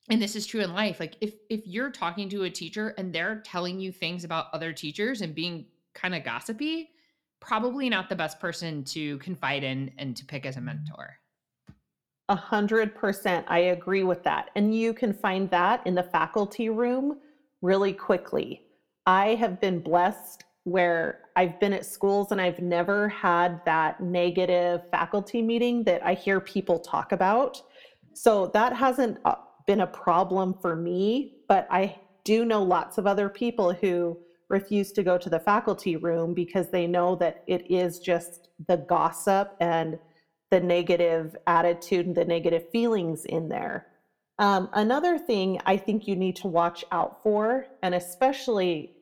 [0.09, 3.13] and this is true in life like if if you're talking to a teacher and
[3.13, 6.89] they're telling you things about other teachers and being kind of gossipy
[7.39, 11.17] probably not the best person to confide in and to pick as a mentor.
[12.29, 14.49] A hundred percent i agree with that.
[14.55, 17.19] And you can find that in the faculty room
[17.61, 18.63] really quickly
[19.11, 24.83] I have been blessed where I've been at schools and I've never had that negative
[24.89, 27.61] faculty meeting that I hear people talk about.
[28.13, 29.35] So that hasn't uh,
[29.67, 34.93] been a problem for me, but I do know lots of other people who refuse
[34.93, 39.57] to go to the faculty room because they know that it is just the gossip
[39.59, 39.99] and
[40.51, 43.87] the negative attitude and the negative feelings in there.
[44.39, 48.95] Um, another thing I think you need to watch out for, and especially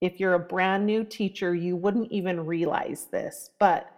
[0.00, 3.90] if you're a brand new teacher, you wouldn't even realize this, but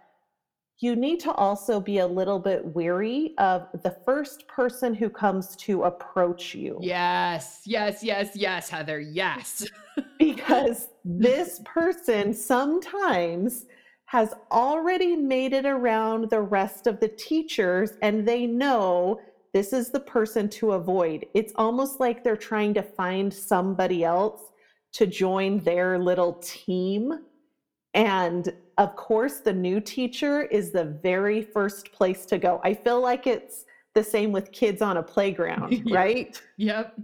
[0.79, 5.55] you need to also be a little bit weary of the first person who comes
[5.57, 6.79] to approach you.
[6.81, 8.99] Yes, yes, yes, yes, Heather.
[8.99, 9.67] Yes.
[10.19, 13.65] because this person sometimes
[14.05, 19.19] has already made it around the rest of the teachers and they know
[19.53, 21.25] this is the person to avoid.
[21.33, 24.41] It's almost like they're trying to find somebody else
[24.93, 27.19] to join their little team.
[27.93, 32.61] And of course, the new teacher is the very first place to go.
[32.63, 35.95] I feel like it's the same with kids on a playground, Yeah.
[35.95, 36.41] right?
[36.57, 36.99] Yep.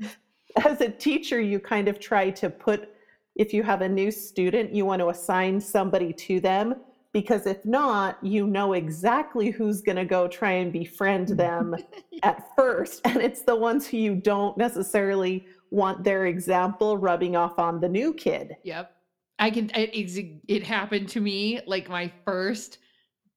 [0.63, 2.89] As a teacher, you kind of try to put,
[3.35, 6.75] if you have a new student, you want to assign somebody to them
[7.11, 11.75] because if not, you know exactly who's going to go try and befriend them
[12.23, 13.01] at first.
[13.05, 17.89] And it's the ones who you don't necessarily want their example rubbing off on the
[17.89, 18.55] new kid.
[18.63, 18.95] Yep.
[19.37, 22.77] I can it, it happened to me like my first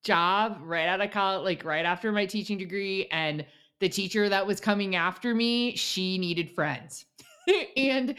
[0.04, 3.44] job right out of college like right after my teaching degree and
[3.80, 7.06] the teacher that was coming after me, she needed friends.
[7.76, 8.14] and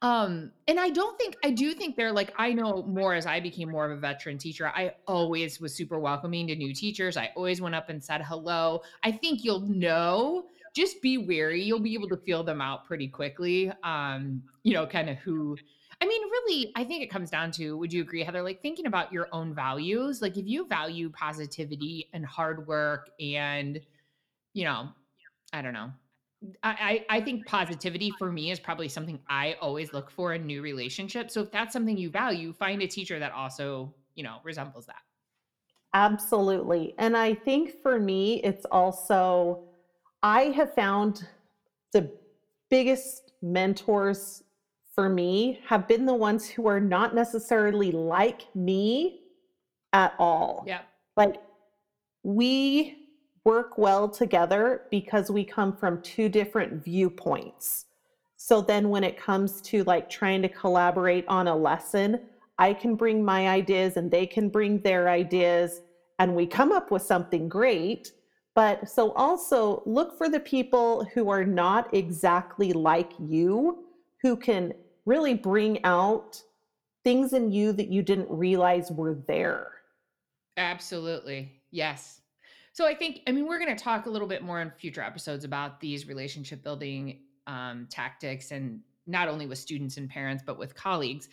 [0.00, 3.38] um and I don't think I do think they're like I know more as I
[3.38, 4.68] became more of a veteran teacher.
[4.68, 7.18] I always was super welcoming to new teachers.
[7.18, 8.80] I always went up and said hello.
[9.02, 10.46] I think you'll know
[10.78, 11.62] just be wary.
[11.62, 13.72] You'll be able to feel them out pretty quickly.
[13.82, 15.56] Um, you know, kind of who
[16.00, 18.42] I mean, really, I think it comes down to would you agree, Heather?
[18.42, 20.22] Like thinking about your own values.
[20.22, 23.80] Like if you value positivity and hard work and,
[24.54, 24.90] you know,
[25.52, 25.90] I don't know.
[26.62, 30.46] I, I I think positivity for me is probably something I always look for in
[30.46, 31.34] new relationships.
[31.34, 35.02] So if that's something you value, find a teacher that also, you know, resembles that.
[35.94, 36.94] Absolutely.
[36.98, 39.67] And I think for me, it's also,
[40.22, 41.26] I have found
[41.92, 42.10] the
[42.70, 44.42] biggest mentors
[44.94, 49.20] for me have been the ones who are not necessarily like me
[49.92, 50.64] at all.
[50.66, 50.84] Yep.
[51.16, 51.36] Like
[52.24, 53.08] we
[53.44, 57.86] work well together because we come from two different viewpoints.
[58.36, 62.20] So then when it comes to like trying to collaborate on a lesson,
[62.58, 65.80] I can bring my ideas and they can bring their ideas
[66.18, 68.12] and we come up with something great.
[68.58, 73.84] But so also look for the people who are not exactly like you,
[74.20, 74.74] who can
[75.06, 76.42] really bring out
[77.04, 79.74] things in you that you didn't realize were there.
[80.56, 81.52] Absolutely.
[81.70, 82.20] Yes.
[82.72, 85.02] So I think, I mean, we're going to talk a little bit more in future
[85.02, 90.58] episodes about these relationship building um, tactics and not only with students and parents, but
[90.58, 91.28] with colleagues.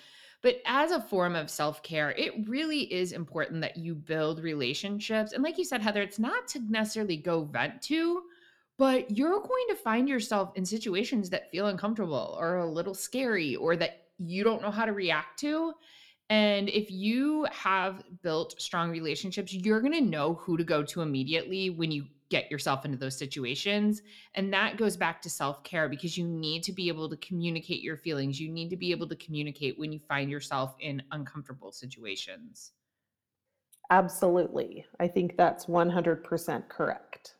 [0.46, 5.32] But as a form of self care, it really is important that you build relationships.
[5.32, 8.22] And like you said, Heather, it's not to necessarily go vent to,
[8.78, 13.56] but you're going to find yourself in situations that feel uncomfortable or a little scary
[13.56, 15.74] or that you don't know how to react to.
[16.30, 21.02] And if you have built strong relationships, you're going to know who to go to
[21.02, 24.02] immediately when you get yourself into those situations.
[24.34, 27.82] And that goes back to self care because you need to be able to communicate
[27.82, 28.40] your feelings.
[28.40, 32.72] You need to be able to communicate when you find yourself in uncomfortable situations.
[33.92, 34.86] Absolutely.
[35.00, 37.36] I think that's 100% correct.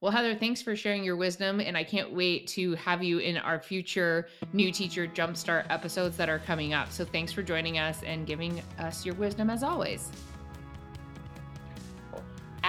[0.00, 1.60] Well, Heather, thanks for sharing your wisdom.
[1.60, 6.30] And I can't wait to have you in our future New Teacher Jumpstart episodes that
[6.30, 6.90] are coming up.
[6.90, 10.10] So thanks for joining us and giving us your wisdom as always.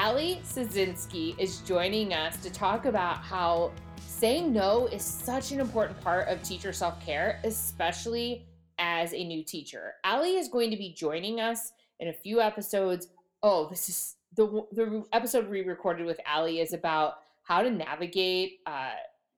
[0.02, 6.02] Allie Szczecinski is joining us to talk about how saying no is such an important
[6.02, 8.48] part of teacher self care, especially
[8.80, 9.94] as a new teacher.
[10.04, 13.10] Allie is going to be joining us in a few episodes.
[13.44, 18.62] Oh, this is the the episode we recorded with Allie is about how to navigate
[18.66, 18.94] uh,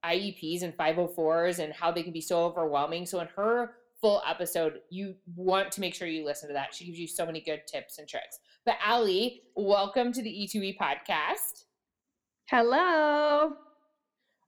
[0.06, 3.06] IEPs and 504s and how they can be so overwhelming.
[3.06, 6.74] So in her full episode, you want to make sure you listen to that.
[6.74, 8.40] She gives you so many good tips and tricks.
[8.66, 11.66] But Allie, welcome to the E2E podcast.
[12.46, 13.52] Hello.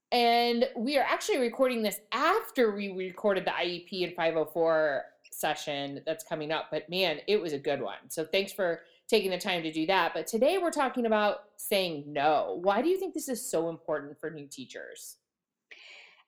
[0.10, 6.24] And we are actually recording this after we recorded the IEP and 504 session that's
[6.24, 6.68] coming up.
[6.72, 7.98] But man, it was a good one.
[8.08, 10.14] So thanks for taking the time to do that.
[10.14, 12.58] But today we're talking about saying no.
[12.62, 15.18] Why do you think this is so important for new teachers?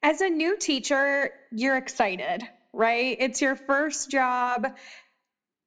[0.03, 3.15] As a new teacher, you're excited, right?
[3.17, 4.75] It's your first job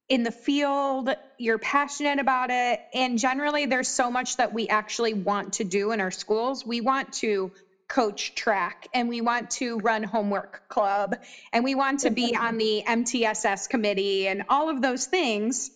[0.09, 2.79] in the field, you're passionate about it.
[2.93, 6.65] And generally, there's so much that we actually want to do in our schools.
[6.65, 7.51] We want to
[7.87, 11.15] coach track and we want to run homework club
[11.51, 15.71] and we want to be on the MTSS committee and all of those things.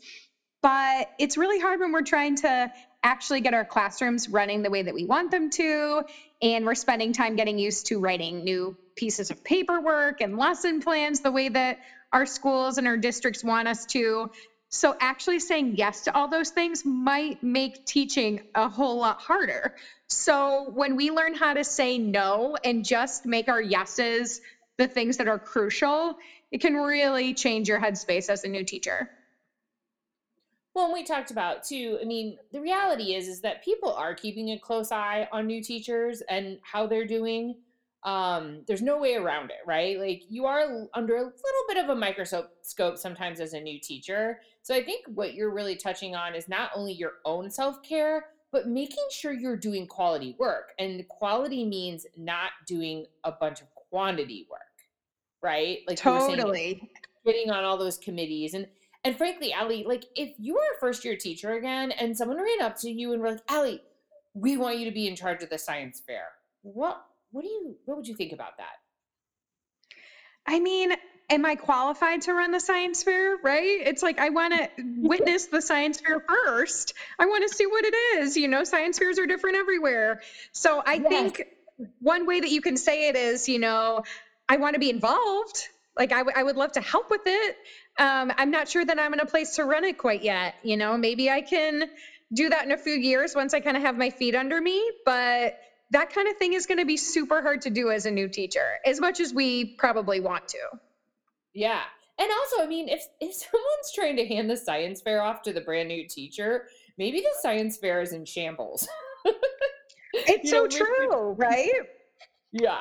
[0.62, 2.70] But it's really hard when we're trying to
[3.04, 6.04] actually get our classrooms running the way that we want them to.
[6.42, 11.20] And we're spending time getting used to writing new pieces of paperwork and lesson plans
[11.20, 11.78] the way that
[12.16, 14.32] our schools and our districts want us to.
[14.70, 19.76] So actually saying yes to all those things might make teaching a whole lot harder.
[20.08, 24.40] So when we learn how to say no and just make our yeses
[24.78, 26.18] the things that are crucial,
[26.52, 29.10] it can really change your headspace as a new teacher.
[30.74, 32.00] Well, we talked about too.
[32.02, 35.62] I mean, the reality is is that people are keeping a close eye on new
[35.62, 37.58] teachers and how they're doing.
[38.06, 40.00] Um, there's no way around it, right?
[40.00, 42.52] Like you are under a little bit of a microscope
[42.98, 44.40] sometimes as a new teacher.
[44.62, 48.28] So I think what you're really touching on is not only your own self care,
[48.52, 50.74] but making sure you're doing quality work.
[50.78, 54.62] And quality means not doing a bunch of quantity work,
[55.42, 55.80] right?
[55.88, 56.88] Like totally
[57.26, 58.68] getting on all those committees and
[59.04, 62.62] and frankly, Allie, like if you were a first year teacher again and someone ran
[62.62, 63.82] up to you and were like, Allie,
[64.34, 66.30] we want you to be in charge of the science fair.
[66.64, 67.04] What
[67.36, 68.78] what do you what would you think about that?
[70.48, 70.94] I mean,
[71.30, 73.36] am I qualified to run the science fair?
[73.44, 73.82] Right?
[73.86, 76.94] It's like I want to witness the science fair first.
[77.20, 78.38] I want to see what it is.
[78.38, 80.20] You know, science fairs are different everywhere.
[80.54, 81.10] So I yes.
[81.10, 81.44] think
[82.00, 84.04] one way that you can say it is, you know,
[84.48, 85.68] I want to be involved.
[85.98, 87.58] Like I, w- I would love to help with it
[88.00, 90.56] um, I'm not sure that I'm in a place to run it quite yet.
[90.64, 91.90] You know, maybe I can
[92.34, 94.84] do that in a few years once I kind of have my feet under me.
[95.06, 95.56] But
[95.92, 98.28] that kind of thing is going to be super hard to do as a new
[98.28, 100.60] teacher, as much as we probably want to.
[101.54, 101.82] Yeah.
[102.18, 105.54] And also, I mean, if if someone's trying to hand the science fair off to
[105.54, 106.68] the brand new teacher,
[106.98, 108.88] maybe the science fair is in shambles.
[110.14, 111.72] it's so know, true, right?
[112.52, 112.80] Yeah.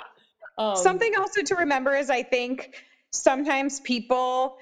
[0.56, 2.76] Um, Something also to remember is I think
[3.10, 4.56] sometimes people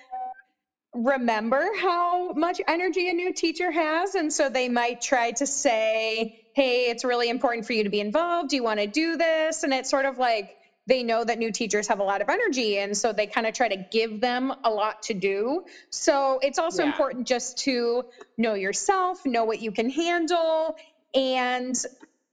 [0.95, 4.15] remember how much energy a new teacher has.
[4.15, 8.01] And so they might try to say, hey, it's really important for you to be
[8.01, 8.51] involved.
[8.51, 9.63] Do you want to do this?
[9.63, 12.79] And it's sort of like they know that new teachers have a lot of energy.
[12.79, 15.65] And so they kind of try to give them a lot to do.
[15.91, 16.91] So it's also yeah.
[16.91, 18.05] important just to
[18.37, 20.77] know yourself, know what you can handle,
[21.15, 21.77] and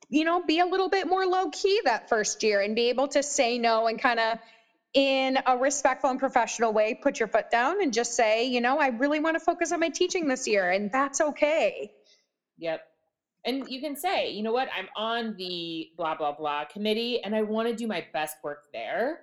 [0.09, 3.07] you know, be a little bit more low key that first year and be able
[3.09, 4.39] to say no and kind of
[4.93, 8.79] in a respectful and professional way, put your foot down and just say, you know,
[8.79, 11.91] I really want to focus on my teaching this year, and that's okay.
[12.57, 12.81] Yep.
[13.45, 17.35] And you can say, you know what, I'm on the blah, blah, blah committee, and
[17.35, 19.21] I want to do my best work there.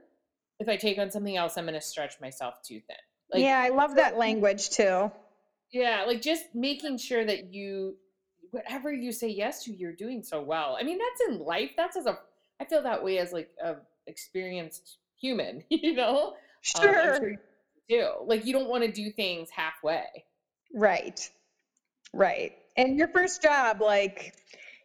[0.59, 2.97] If I take on something else, I'm going to stretch myself too thin.
[3.31, 5.11] Like, yeah, I love that language too.
[5.73, 7.97] Yeah, like just making sure that you,
[8.53, 10.79] whatever you say yes to, you're doing so well.
[10.81, 11.73] I mean, that's in life.
[11.77, 12.19] That's as a,
[12.61, 13.75] I feel that way as like a
[14.07, 16.35] experienced human, you know?
[16.63, 17.13] Sure.
[17.13, 17.39] Um, sure you
[17.89, 18.11] do.
[18.25, 20.07] Like you don't want to do things halfway.
[20.75, 21.29] Right.
[22.13, 22.53] Right.
[22.77, 24.35] And your first job, like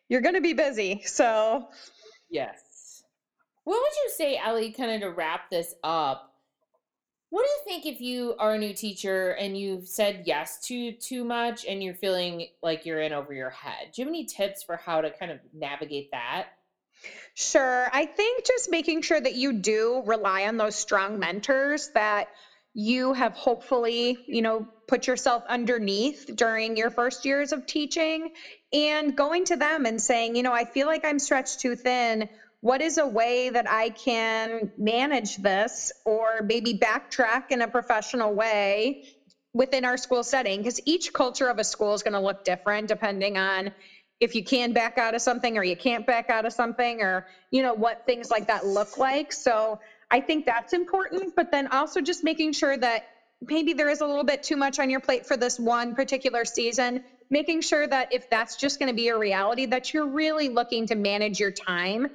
[0.09, 1.01] you're going to be busy.
[1.05, 1.67] So,
[2.29, 3.03] yes.
[3.63, 6.33] What would you say, Allie, kind of to wrap this up?
[7.29, 10.91] What do you think if you are a new teacher and you've said yes to
[10.91, 13.91] too much and you're feeling like you're in over your head?
[13.93, 16.47] Do you have any tips for how to kind of navigate that?
[17.33, 17.87] Sure.
[17.93, 22.27] I think just making sure that you do rely on those strong mentors that
[22.73, 28.29] you have hopefully, you know, put yourself underneath during your first years of teaching
[28.73, 32.27] and going to them and saying, you know, I feel like I'm stretched too thin.
[32.59, 38.35] What is a way that I can manage this or maybe backtrack in a professional
[38.35, 38.97] way
[39.53, 40.59] within our school setting?
[40.59, 43.71] Because each culture of a school is going to look different depending on
[44.19, 47.23] if you can back out of something or you can't back out of something or
[47.49, 49.79] you know what things like that look like so
[50.11, 53.01] i think that's important but then also just making sure that
[53.41, 56.45] maybe there is a little bit too much on your plate for this one particular
[56.45, 60.49] season making sure that if that's just going to be a reality that you're really
[60.49, 62.07] looking to manage your time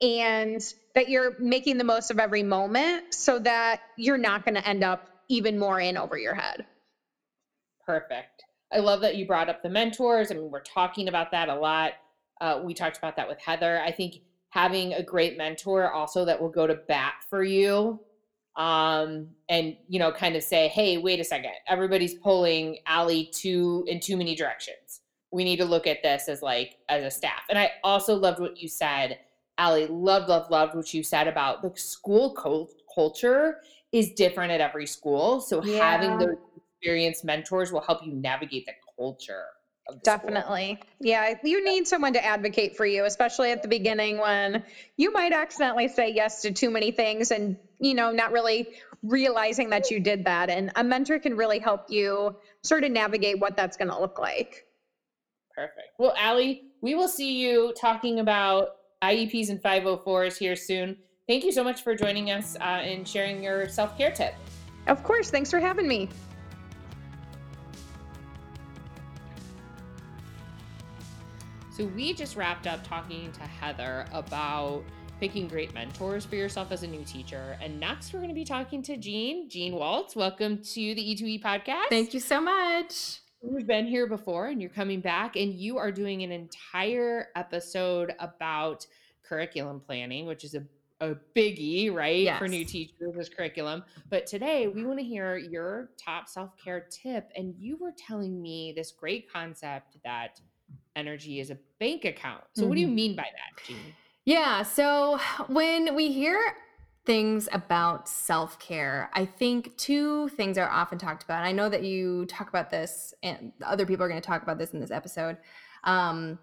[0.00, 4.66] and that you're making the most of every moment so that you're not going to
[4.66, 6.66] end up even more in over your head
[7.86, 8.42] perfect
[8.72, 10.30] I love that you brought up the mentors.
[10.30, 11.92] I mean, we're talking about that a lot.
[12.40, 13.80] Uh, we talked about that with Heather.
[13.80, 14.16] I think
[14.50, 18.00] having a great mentor also that will go to bat for you
[18.56, 23.84] um, and you know kind of say hey wait a second everybody's pulling Allie too
[23.86, 27.42] in too many directions we need to look at this as like as a staff
[27.48, 29.18] and i also loved what you said
[29.56, 32.36] Allie loved loved loved what you said about the school
[32.94, 33.58] culture
[33.92, 35.78] is different at every school so yeah.
[35.78, 36.36] having those
[36.82, 39.44] experienced mentors will help you navigate the culture.
[40.04, 40.78] Definitely.
[40.80, 40.90] School.
[41.00, 44.62] Yeah, you need someone to advocate for you, especially at the beginning when
[44.96, 48.68] you might accidentally say yes to too many things and, you know, not really
[49.02, 50.48] realizing that you did that.
[50.48, 54.20] And a mentor can really help you sort of navigate what that's going to look
[54.20, 54.64] like.
[55.54, 55.88] Perfect.
[55.98, 60.96] Well, Allie, we will see you talking about IEPs and 504s here soon.
[61.28, 64.34] Thank you so much for joining us uh, and sharing your self care tip.
[64.86, 65.30] Of course.
[65.30, 66.08] Thanks for having me.
[71.76, 74.84] So, we just wrapped up talking to Heather about
[75.22, 77.56] picking great mentors for yourself as a new teacher.
[77.62, 80.16] And next, we're going to be talking to Jeanne, Jeanne Wolz.
[80.16, 81.90] Welcome to the E2E podcast.
[81.90, 83.20] Thank you so much.
[83.40, 88.16] You've been here before and you're coming back, and you are doing an entire episode
[88.18, 88.84] about
[89.22, 90.64] curriculum planning, which is a
[91.00, 92.22] a biggie, right?
[92.22, 92.40] Yes.
[92.40, 93.84] For new teachers, this curriculum.
[94.10, 97.30] But today we want to hear your top self care tip.
[97.36, 100.40] And you were telling me this great concept that
[100.96, 102.42] energy is a bank account.
[102.54, 102.68] So, mm-hmm.
[102.68, 102.96] what do you mm-hmm.
[102.96, 103.94] mean by that, Jeanne?
[104.24, 104.62] Yeah.
[104.62, 105.18] So,
[105.48, 106.54] when we hear
[107.04, 111.44] things about self care, I think two things are often talked about.
[111.44, 114.58] I know that you talk about this, and other people are going to talk about
[114.58, 115.38] this in this episode.
[115.84, 116.38] Um,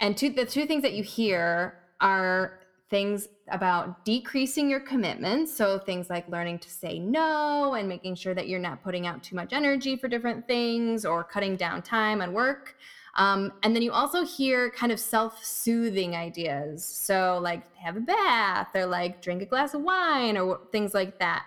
[0.00, 5.54] and two, the two things that you hear are things about decreasing your commitments.
[5.54, 9.22] So, things like learning to say no and making sure that you're not putting out
[9.22, 12.76] too much energy for different things or cutting down time on work.
[13.16, 16.84] Um, and then you also hear kind of self soothing ideas.
[16.84, 21.18] So, like have a bath or like drink a glass of wine or things like
[21.18, 21.44] that.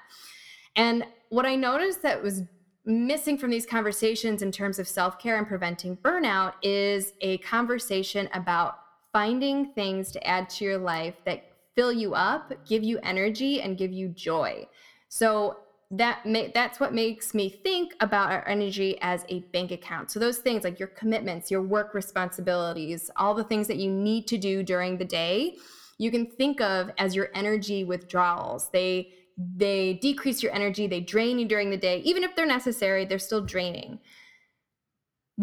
[0.76, 2.44] And what I noticed that was
[2.86, 8.30] missing from these conversations in terms of self care and preventing burnout is a conversation
[8.34, 8.80] about
[9.12, 11.46] finding things to add to your life that
[11.76, 14.68] fill you up, give you energy, and give you joy.
[15.10, 15.58] So
[15.98, 20.10] that may, that's what makes me think about our energy as a bank account.
[20.10, 24.28] So those things like your commitments, your work responsibilities, all the things that you need
[24.28, 25.56] to do during the day,
[26.00, 28.70] you can think of as your energy withdrawals.
[28.70, 32.02] They they decrease your energy, they drain you during the day.
[32.02, 34.00] Even if they're necessary, they're still draining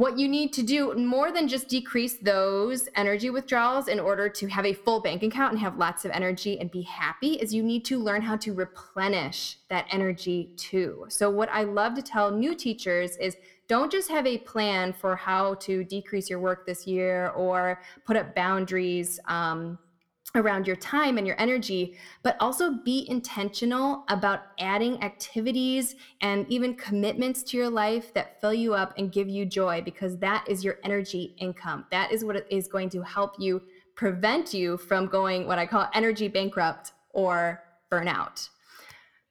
[0.01, 4.47] what you need to do more than just decrease those energy withdrawals in order to
[4.47, 7.63] have a full bank account and have lots of energy and be happy is you
[7.63, 11.05] need to learn how to replenish that energy too.
[11.11, 13.37] So, what I love to tell new teachers is
[13.69, 18.17] don't just have a plan for how to decrease your work this year or put
[18.17, 19.21] up boundaries.
[19.27, 19.79] Um,
[20.35, 26.75] around your time and your energy, but also be intentional about adding activities and even
[26.75, 30.63] commitments to your life that fill you up and give you joy because that is
[30.65, 31.85] your energy income.
[31.91, 33.63] That is what is going to help you
[33.97, 38.49] prevent you from going what I call energy bankrupt or burnout.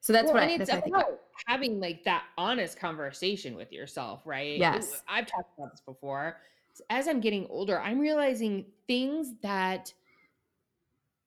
[0.00, 0.94] So that's well, what I, that's I think.
[0.94, 4.58] About having like that honest conversation with yourself, right?
[4.58, 5.02] Yes.
[5.08, 6.36] I've talked about this before.
[6.88, 9.92] As I'm getting older, I'm realizing things that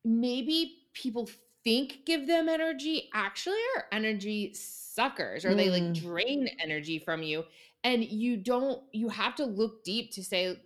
[0.04, 1.30] maybe people
[1.64, 5.58] think give them energy actually are energy suckers or mm.
[5.58, 6.02] they like mm.
[6.02, 7.44] drain energy from you
[7.84, 10.60] and you don't you have to look deep to say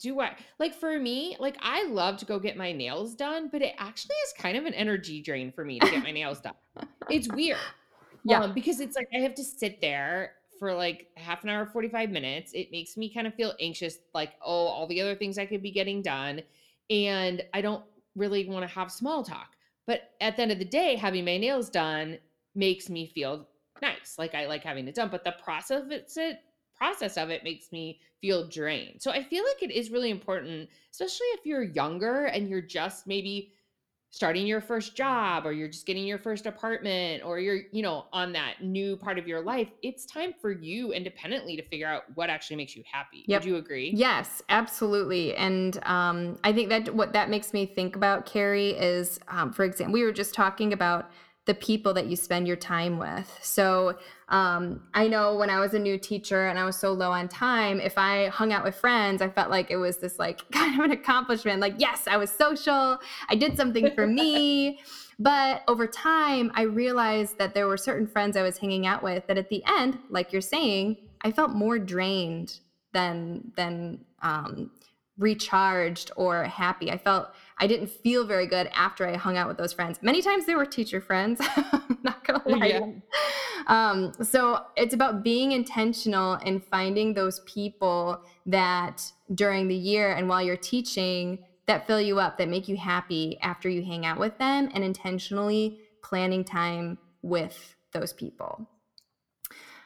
[0.00, 3.62] do I like for me like I love to go get my nails done but
[3.62, 6.54] it actually is kind of an energy drain for me to get my nails done
[7.10, 7.58] it's weird
[8.24, 11.66] yeah um, because it's like I have to sit there for like half an hour
[11.66, 15.38] 45 minutes it makes me kind of feel anxious like oh all the other things
[15.38, 16.42] I could be getting done
[16.90, 17.84] and I don't
[18.18, 19.54] really want to have small talk.
[19.86, 22.18] But at the end of the day, having my nails done
[22.54, 23.48] makes me feel
[23.80, 24.16] nice.
[24.18, 26.10] Like I like having it done, but the process of it
[26.76, 29.02] process of it makes me feel drained.
[29.02, 33.06] So I feel like it is really important, especially if you're younger and you're just
[33.06, 33.52] maybe
[34.10, 38.06] starting your first job or you're just getting your first apartment or you're you know
[38.12, 42.04] on that new part of your life it's time for you independently to figure out
[42.14, 43.42] what actually makes you happy yep.
[43.42, 47.96] would you agree yes absolutely and um, i think that what that makes me think
[47.96, 51.10] about carrie is um, for example we were just talking about
[51.48, 53.38] the people that you spend your time with.
[53.40, 57.10] So um, I know when I was a new teacher and I was so low
[57.10, 60.48] on time, if I hung out with friends, I felt like it was this like
[60.52, 61.60] kind of an accomplishment.
[61.60, 62.98] Like, yes, I was social,
[63.30, 64.78] I did something for me.
[65.20, 69.26] But over time, I realized that there were certain friends I was hanging out with
[69.26, 72.60] that at the end, like you're saying, I felt more drained
[72.92, 74.70] than than um,
[75.18, 76.90] recharged or happy.
[76.90, 79.98] I felt I didn't feel very good after I hung out with those friends.
[80.00, 81.40] Many times they were teacher friends.
[81.56, 82.66] I'm not gonna lie.
[82.66, 82.86] Yeah.
[83.66, 90.28] Um, so it's about being intentional and finding those people that during the year and
[90.28, 94.18] while you're teaching that fill you up, that make you happy after you hang out
[94.18, 98.66] with them, and intentionally planning time with those people.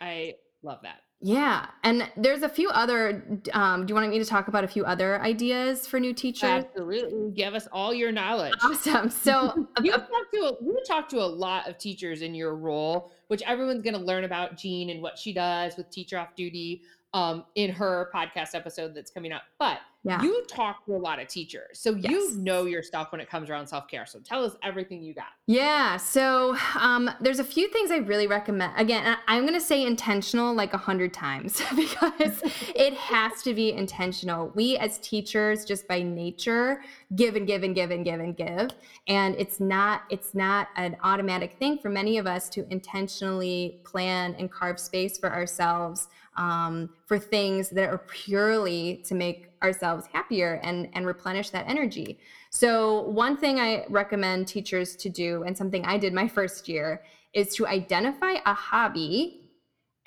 [0.01, 1.01] I love that.
[1.23, 1.66] Yeah.
[1.85, 4.85] And there's a few other, um, do you want me to talk about a few
[4.85, 6.43] other ideas for new teachers?
[6.43, 7.31] Absolutely.
[7.31, 8.55] Give us all your knowledge.
[8.62, 9.11] Awesome.
[9.23, 13.12] So you talk to a, you talk to a lot of teachers in your role,
[13.29, 16.83] which everyone's going to learn about Jeanne and what she does with Teacher Off Duty
[17.14, 19.43] um, in her podcast episode that's coming up.
[19.59, 20.20] But Yeah.
[20.20, 21.78] You talk to a lot of teachers.
[21.78, 22.11] So Yes.
[22.11, 24.05] you know your stuff when it comes around self care.
[24.05, 25.26] So tell us everything you got.
[25.46, 25.96] Yeah.
[25.96, 28.72] So um, there's a few things I really recommend.
[28.76, 32.42] Again, I'm going to say intentional like a hundred times because
[32.74, 34.50] it has to be intentional.
[34.57, 36.82] We as teachers, just by nature,
[37.14, 38.70] give and give and give and give and give,
[39.07, 44.34] and it's not it's not an automatic thing for many of us to intentionally plan
[44.38, 50.61] and carve space for ourselves um, for things that are purely to make ourselves happier
[50.63, 52.19] and and replenish that energy.
[52.51, 57.03] So, one thing I recommend teachers to do, and something I did my first year,
[57.33, 59.51] is to identify a hobby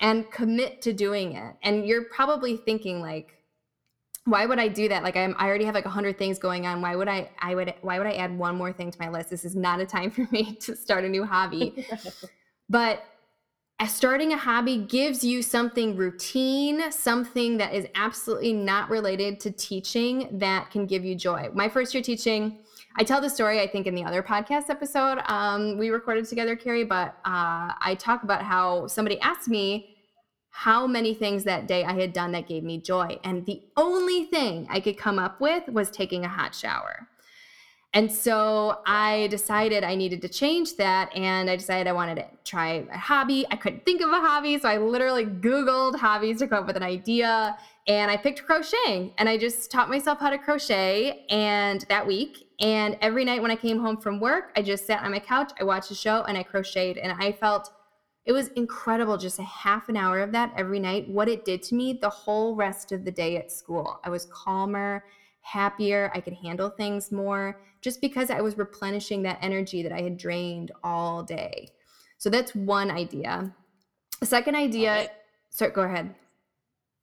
[0.00, 1.56] and commit to doing it.
[1.62, 3.32] And you're probably thinking, like,
[4.24, 5.02] why would I do that?
[5.02, 6.82] Like, I'm, I already have like a hundred things going on.
[6.82, 7.30] Why would I?
[7.40, 7.74] I would.
[7.80, 9.30] Why would I add one more thing to my list?
[9.30, 11.86] This is not a time for me to start a new hobby.
[12.68, 13.04] but
[13.84, 20.28] starting a hobby gives you something routine, something that is absolutely not related to teaching
[20.38, 21.50] that can give you joy.
[21.52, 22.58] My first year teaching,
[22.98, 26.56] I tell the story, I think, in the other podcast episode um, we recorded together,
[26.56, 29.96] Carrie, but uh, I talk about how somebody asked me
[30.48, 33.18] how many things that day I had done that gave me joy.
[33.24, 37.08] And the only thing I could come up with was taking a hot shower.
[37.96, 41.10] And so I decided I needed to change that.
[41.16, 43.46] And I decided I wanted to try a hobby.
[43.50, 44.58] I couldn't think of a hobby.
[44.58, 47.56] So I literally Googled hobbies to come up with an idea.
[47.86, 49.14] And I picked crocheting.
[49.16, 51.24] And I just taught myself how to crochet.
[51.30, 55.02] And that week, and every night when I came home from work, I just sat
[55.02, 56.98] on my couch, I watched a show, and I crocheted.
[56.98, 57.72] And I felt
[58.26, 61.08] it was incredible just a half an hour of that every night.
[61.08, 64.00] What it did to me the whole rest of the day at school.
[64.04, 65.02] I was calmer
[65.46, 70.02] happier, I could handle things more just because I was replenishing that energy that I
[70.02, 71.68] had drained all day.
[72.18, 73.54] So that's one idea.
[74.20, 75.08] The second idea,
[75.50, 76.14] sorry, go ahead.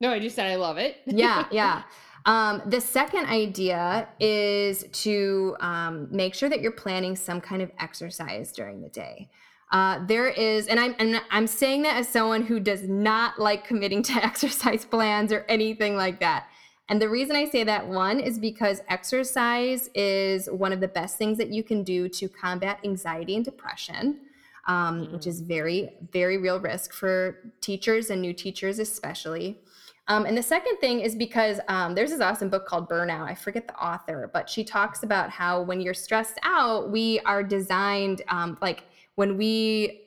[0.02, 0.98] No, I just said I love it.
[1.06, 1.84] Yeah, yeah.
[2.26, 7.70] Um, the second idea is to um, make sure that you're planning some kind of
[7.82, 9.30] exercise during the day.
[9.74, 13.66] Uh, there is, and I'm, and I'm saying that as someone who does not like
[13.68, 16.48] committing to exercise plans or anything like that.
[16.90, 21.18] And the reason I say that, one, is because exercise is one of the best
[21.18, 24.20] things that you can do to combat anxiety and depression,
[24.68, 29.60] um, which is very, very real risk for teachers and new teachers, especially.
[30.10, 33.30] Um, and the second thing is because um, there's this awesome book called Burnout.
[33.30, 37.42] I forget the author, but she talks about how when you're stressed out, we are
[37.42, 38.84] designed um, like
[39.16, 40.03] when we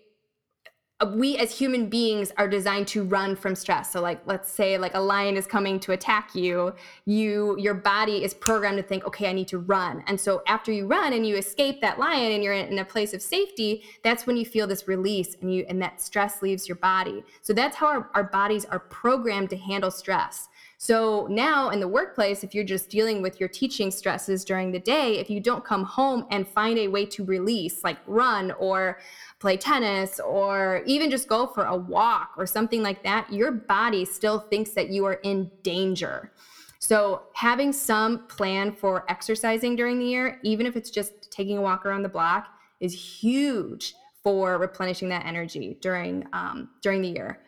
[0.98, 3.92] Uh, we as human beings are designed to run from stress.
[3.92, 6.72] So like let's say like a lion is coming to attack you
[7.04, 10.02] you your body is programmed to think okay i need to run.
[10.06, 12.84] And so after you run and you escape that lion and you're in, in a
[12.84, 16.66] place of safety that's when you feel this release and you and that stress leaves
[16.66, 17.22] your body.
[17.42, 21.88] So that's how our, our bodies are programmed to handle stress so now in the
[21.88, 25.64] workplace, if you're just dealing with your teaching stresses during the day, if you don't
[25.64, 28.98] come home and find a way to release, like run or
[29.38, 34.04] play tennis or even just go for a walk or something like that, your body
[34.04, 36.32] still thinks that you are in danger.
[36.78, 41.62] So having some plan for exercising during the year, even if it's just taking a
[41.62, 42.48] walk around the block,
[42.80, 47.40] is huge for replenishing that energy during um, during the year.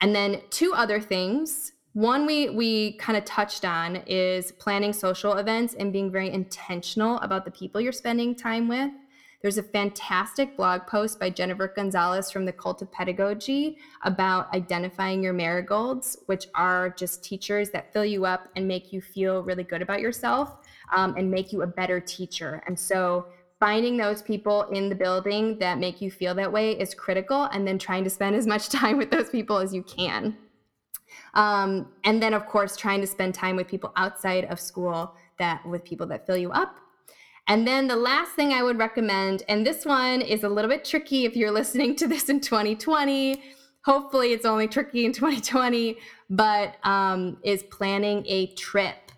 [0.00, 5.34] And then two other things one we we kind of touched on is planning social
[5.34, 8.90] events and being very intentional about the people you're spending time with.
[9.42, 15.22] There's a fantastic blog post by jennifer gonzalez from the cult of pedagogy about identifying
[15.22, 19.64] your marigolds which are just teachers that fill you up and make you feel really
[19.64, 20.58] good about yourself
[20.92, 22.62] um, and make you a better teacher.
[22.66, 23.26] And so
[23.60, 27.66] finding those people in the building that make you feel that way is critical and
[27.66, 30.38] then trying to spend as much time with those people as you can
[31.34, 35.66] um, and then, of course, trying to spend time with people outside of school that
[35.66, 36.76] with people that fill you up.
[37.48, 40.84] And then the last thing I would recommend, and this one is a little bit
[40.84, 43.42] tricky if you're listening to this in 2020.
[43.84, 45.96] Hopefully, it's only tricky in 2020,
[46.30, 49.11] but um, is planning a trip.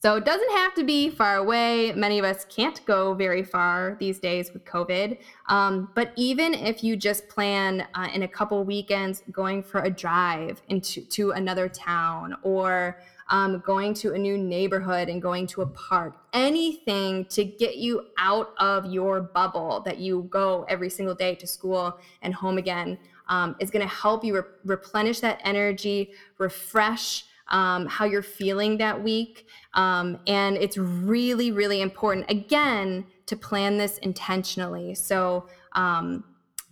[0.00, 1.90] So it doesn't have to be far away.
[1.92, 5.18] Many of us can't go very far these days with COVID.
[5.46, 9.90] Um, but even if you just plan uh, in a couple weekends going for a
[9.90, 15.62] drive into to another town or um, going to a new neighborhood and going to
[15.62, 21.14] a park, anything to get you out of your bubble that you go every single
[21.14, 22.96] day to school and home again
[23.28, 28.78] um, is going to help you re- replenish that energy, refresh um, how you're feeling
[28.78, 29.46] that week.
[29.74, 34.94] Um, and it's really, really important, again, to plan this intentionally.
[34.94, 36.24] So, um,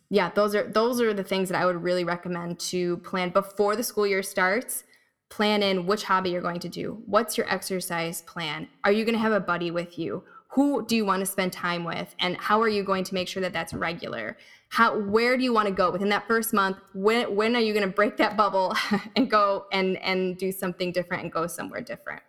[0.09, 3.75] yeah, those are those are the things that I would really recommend to plan before
[3.77, 4.85] the school year starts.
[5.29, 7.03] plan in which hobby you're going to do.
[7.07, 8.69] What's your exercise plan?
[8.85, 10.25] Are you going to have a buddy with you?
[10.57, 12.15] Who do you want to spend time with?
[12.19, 14.39] And how are you going to make sure that that's regular?
[14.71, 16.79] How where do you want to go within that first month?
[16.95, 18.75] When when are you going to break that bubble
[19.17, 22.23] and go and and do something different and go somewhere different?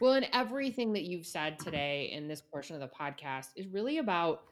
[0.00, 3.98] Well, and everything that you've said today in this portion of the podcast is really
[3.98, 4.42] about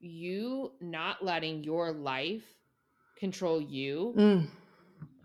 [0.00, 2.46] you not letting your life
[3.18, 4.46] control you, Mm,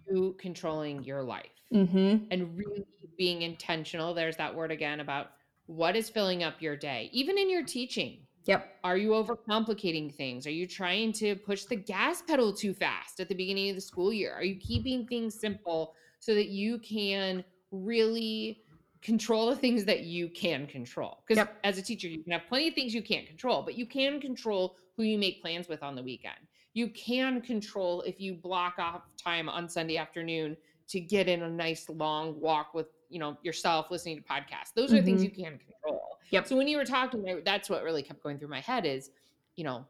[0.09, 2.25] you controlling your life, mm-hmm.
[2.31, 2.83] and really
[3.17, 4.13] being intentional.
[4.13, 5.31] There's that word again about
[5.65, 8.19] what is filling up your day, even in your teaching.
[8.45, 8.79] Yep.
[8.83, 10.45] Are you overcomplicating things?
[10.45, 13.81] Are you trying to push the gas pedal too fast at the beginning of the
[13.81, 14.33] school year?
[14.33, 18.63] Are you keeping things simple so that you can really
[19.01, 21.23] control the things that you can control?
[21.25, 21.59] Because Yep.
[21.63, 24.19] as a teacher, you can have plenty of things you can't control, but you can
[24.19, 26.35] control who you make plans with on the weekend.
[26.73, 30.57] You can control if you block off time on Sunday afternoon
[30.89, 34.91] to get in a nice long walk with you know yourself listening to podcasts those
[34.93, 35.25] are things Mhm.
[35.25, 36.47] you can control Yep.
[36.47, 39.11] so when you were talking that's what really kept going through my head is
[39.55, 39.85] you know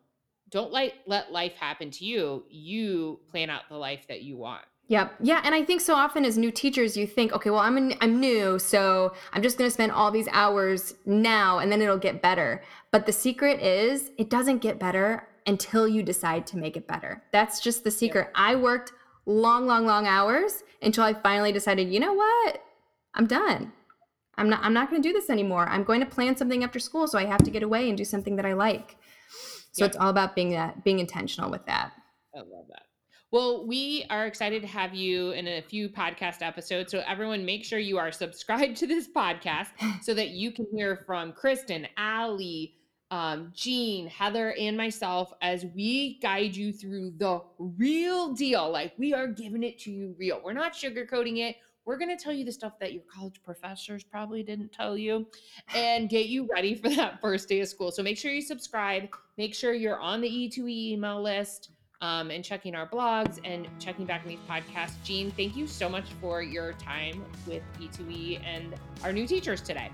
[0.49, 4.65] don't let let life happen to you you plan out the life that you want
[4.88, 5.13] Yep.
[5.21, 7.93] Yeah, and I think so often as new teachers, you think, okay, well, I'm an,
[8.01, 11.97] I'm new, so I'm just going to spend all these hours now, and then it'll
[11.97, 12.61] get better.
[12.91, 17.24] But the secret is, it doesn't get better until you decide to make it better.
[17.32, 18.28] That's just the secret.
[18.36, 18.91] I worked
[19.26, 22.61] long, long, long hours until I finally decided, you know what,
[23.16, 23.72] I'm done.
[24.36, 24.61] I'm not.
[24.64, 25.68] I'm not going to do this anymore.
[25.68, 28.05] I'm going to plan something after school, so I have to get away and do
[28.05, 28.97] something that I like.
[29.72, 31.93] So it's all about being that, being intentional with that.
[32.36, 32.84] I love that.
[33.32, 36.91] Well, we are excited to have you in a few podcast episodes.
[36.91, 39.70] So, everyone, make sure you are subscribed to this podcast
[40.03, 42.76] so that you can hear from Kristen, Allie,
[43.09, 48.70] um, Jeanne, Heather, and myself as we guide you through the real deal.
[48.70, 50.39] Like, we are giving it to you real.
[50.43, 51.55] We're not sugarcoating it.
[51.86, 55.27] We're going to tell you the stuff that your college professors probably didn't tell you
[55.75, 57.91] and get you ready for that first day of school.
[57.91, 59.09] So, make sure you subscribe.
[59.38, 61.69] Make sure you're on the E2E email list
[62.01, 65.01] um, and checking our blogs and checking back on these podcasts.
[65.03, 69.89] Jeanne, thank you so much for your time with E2E and our new teachers today.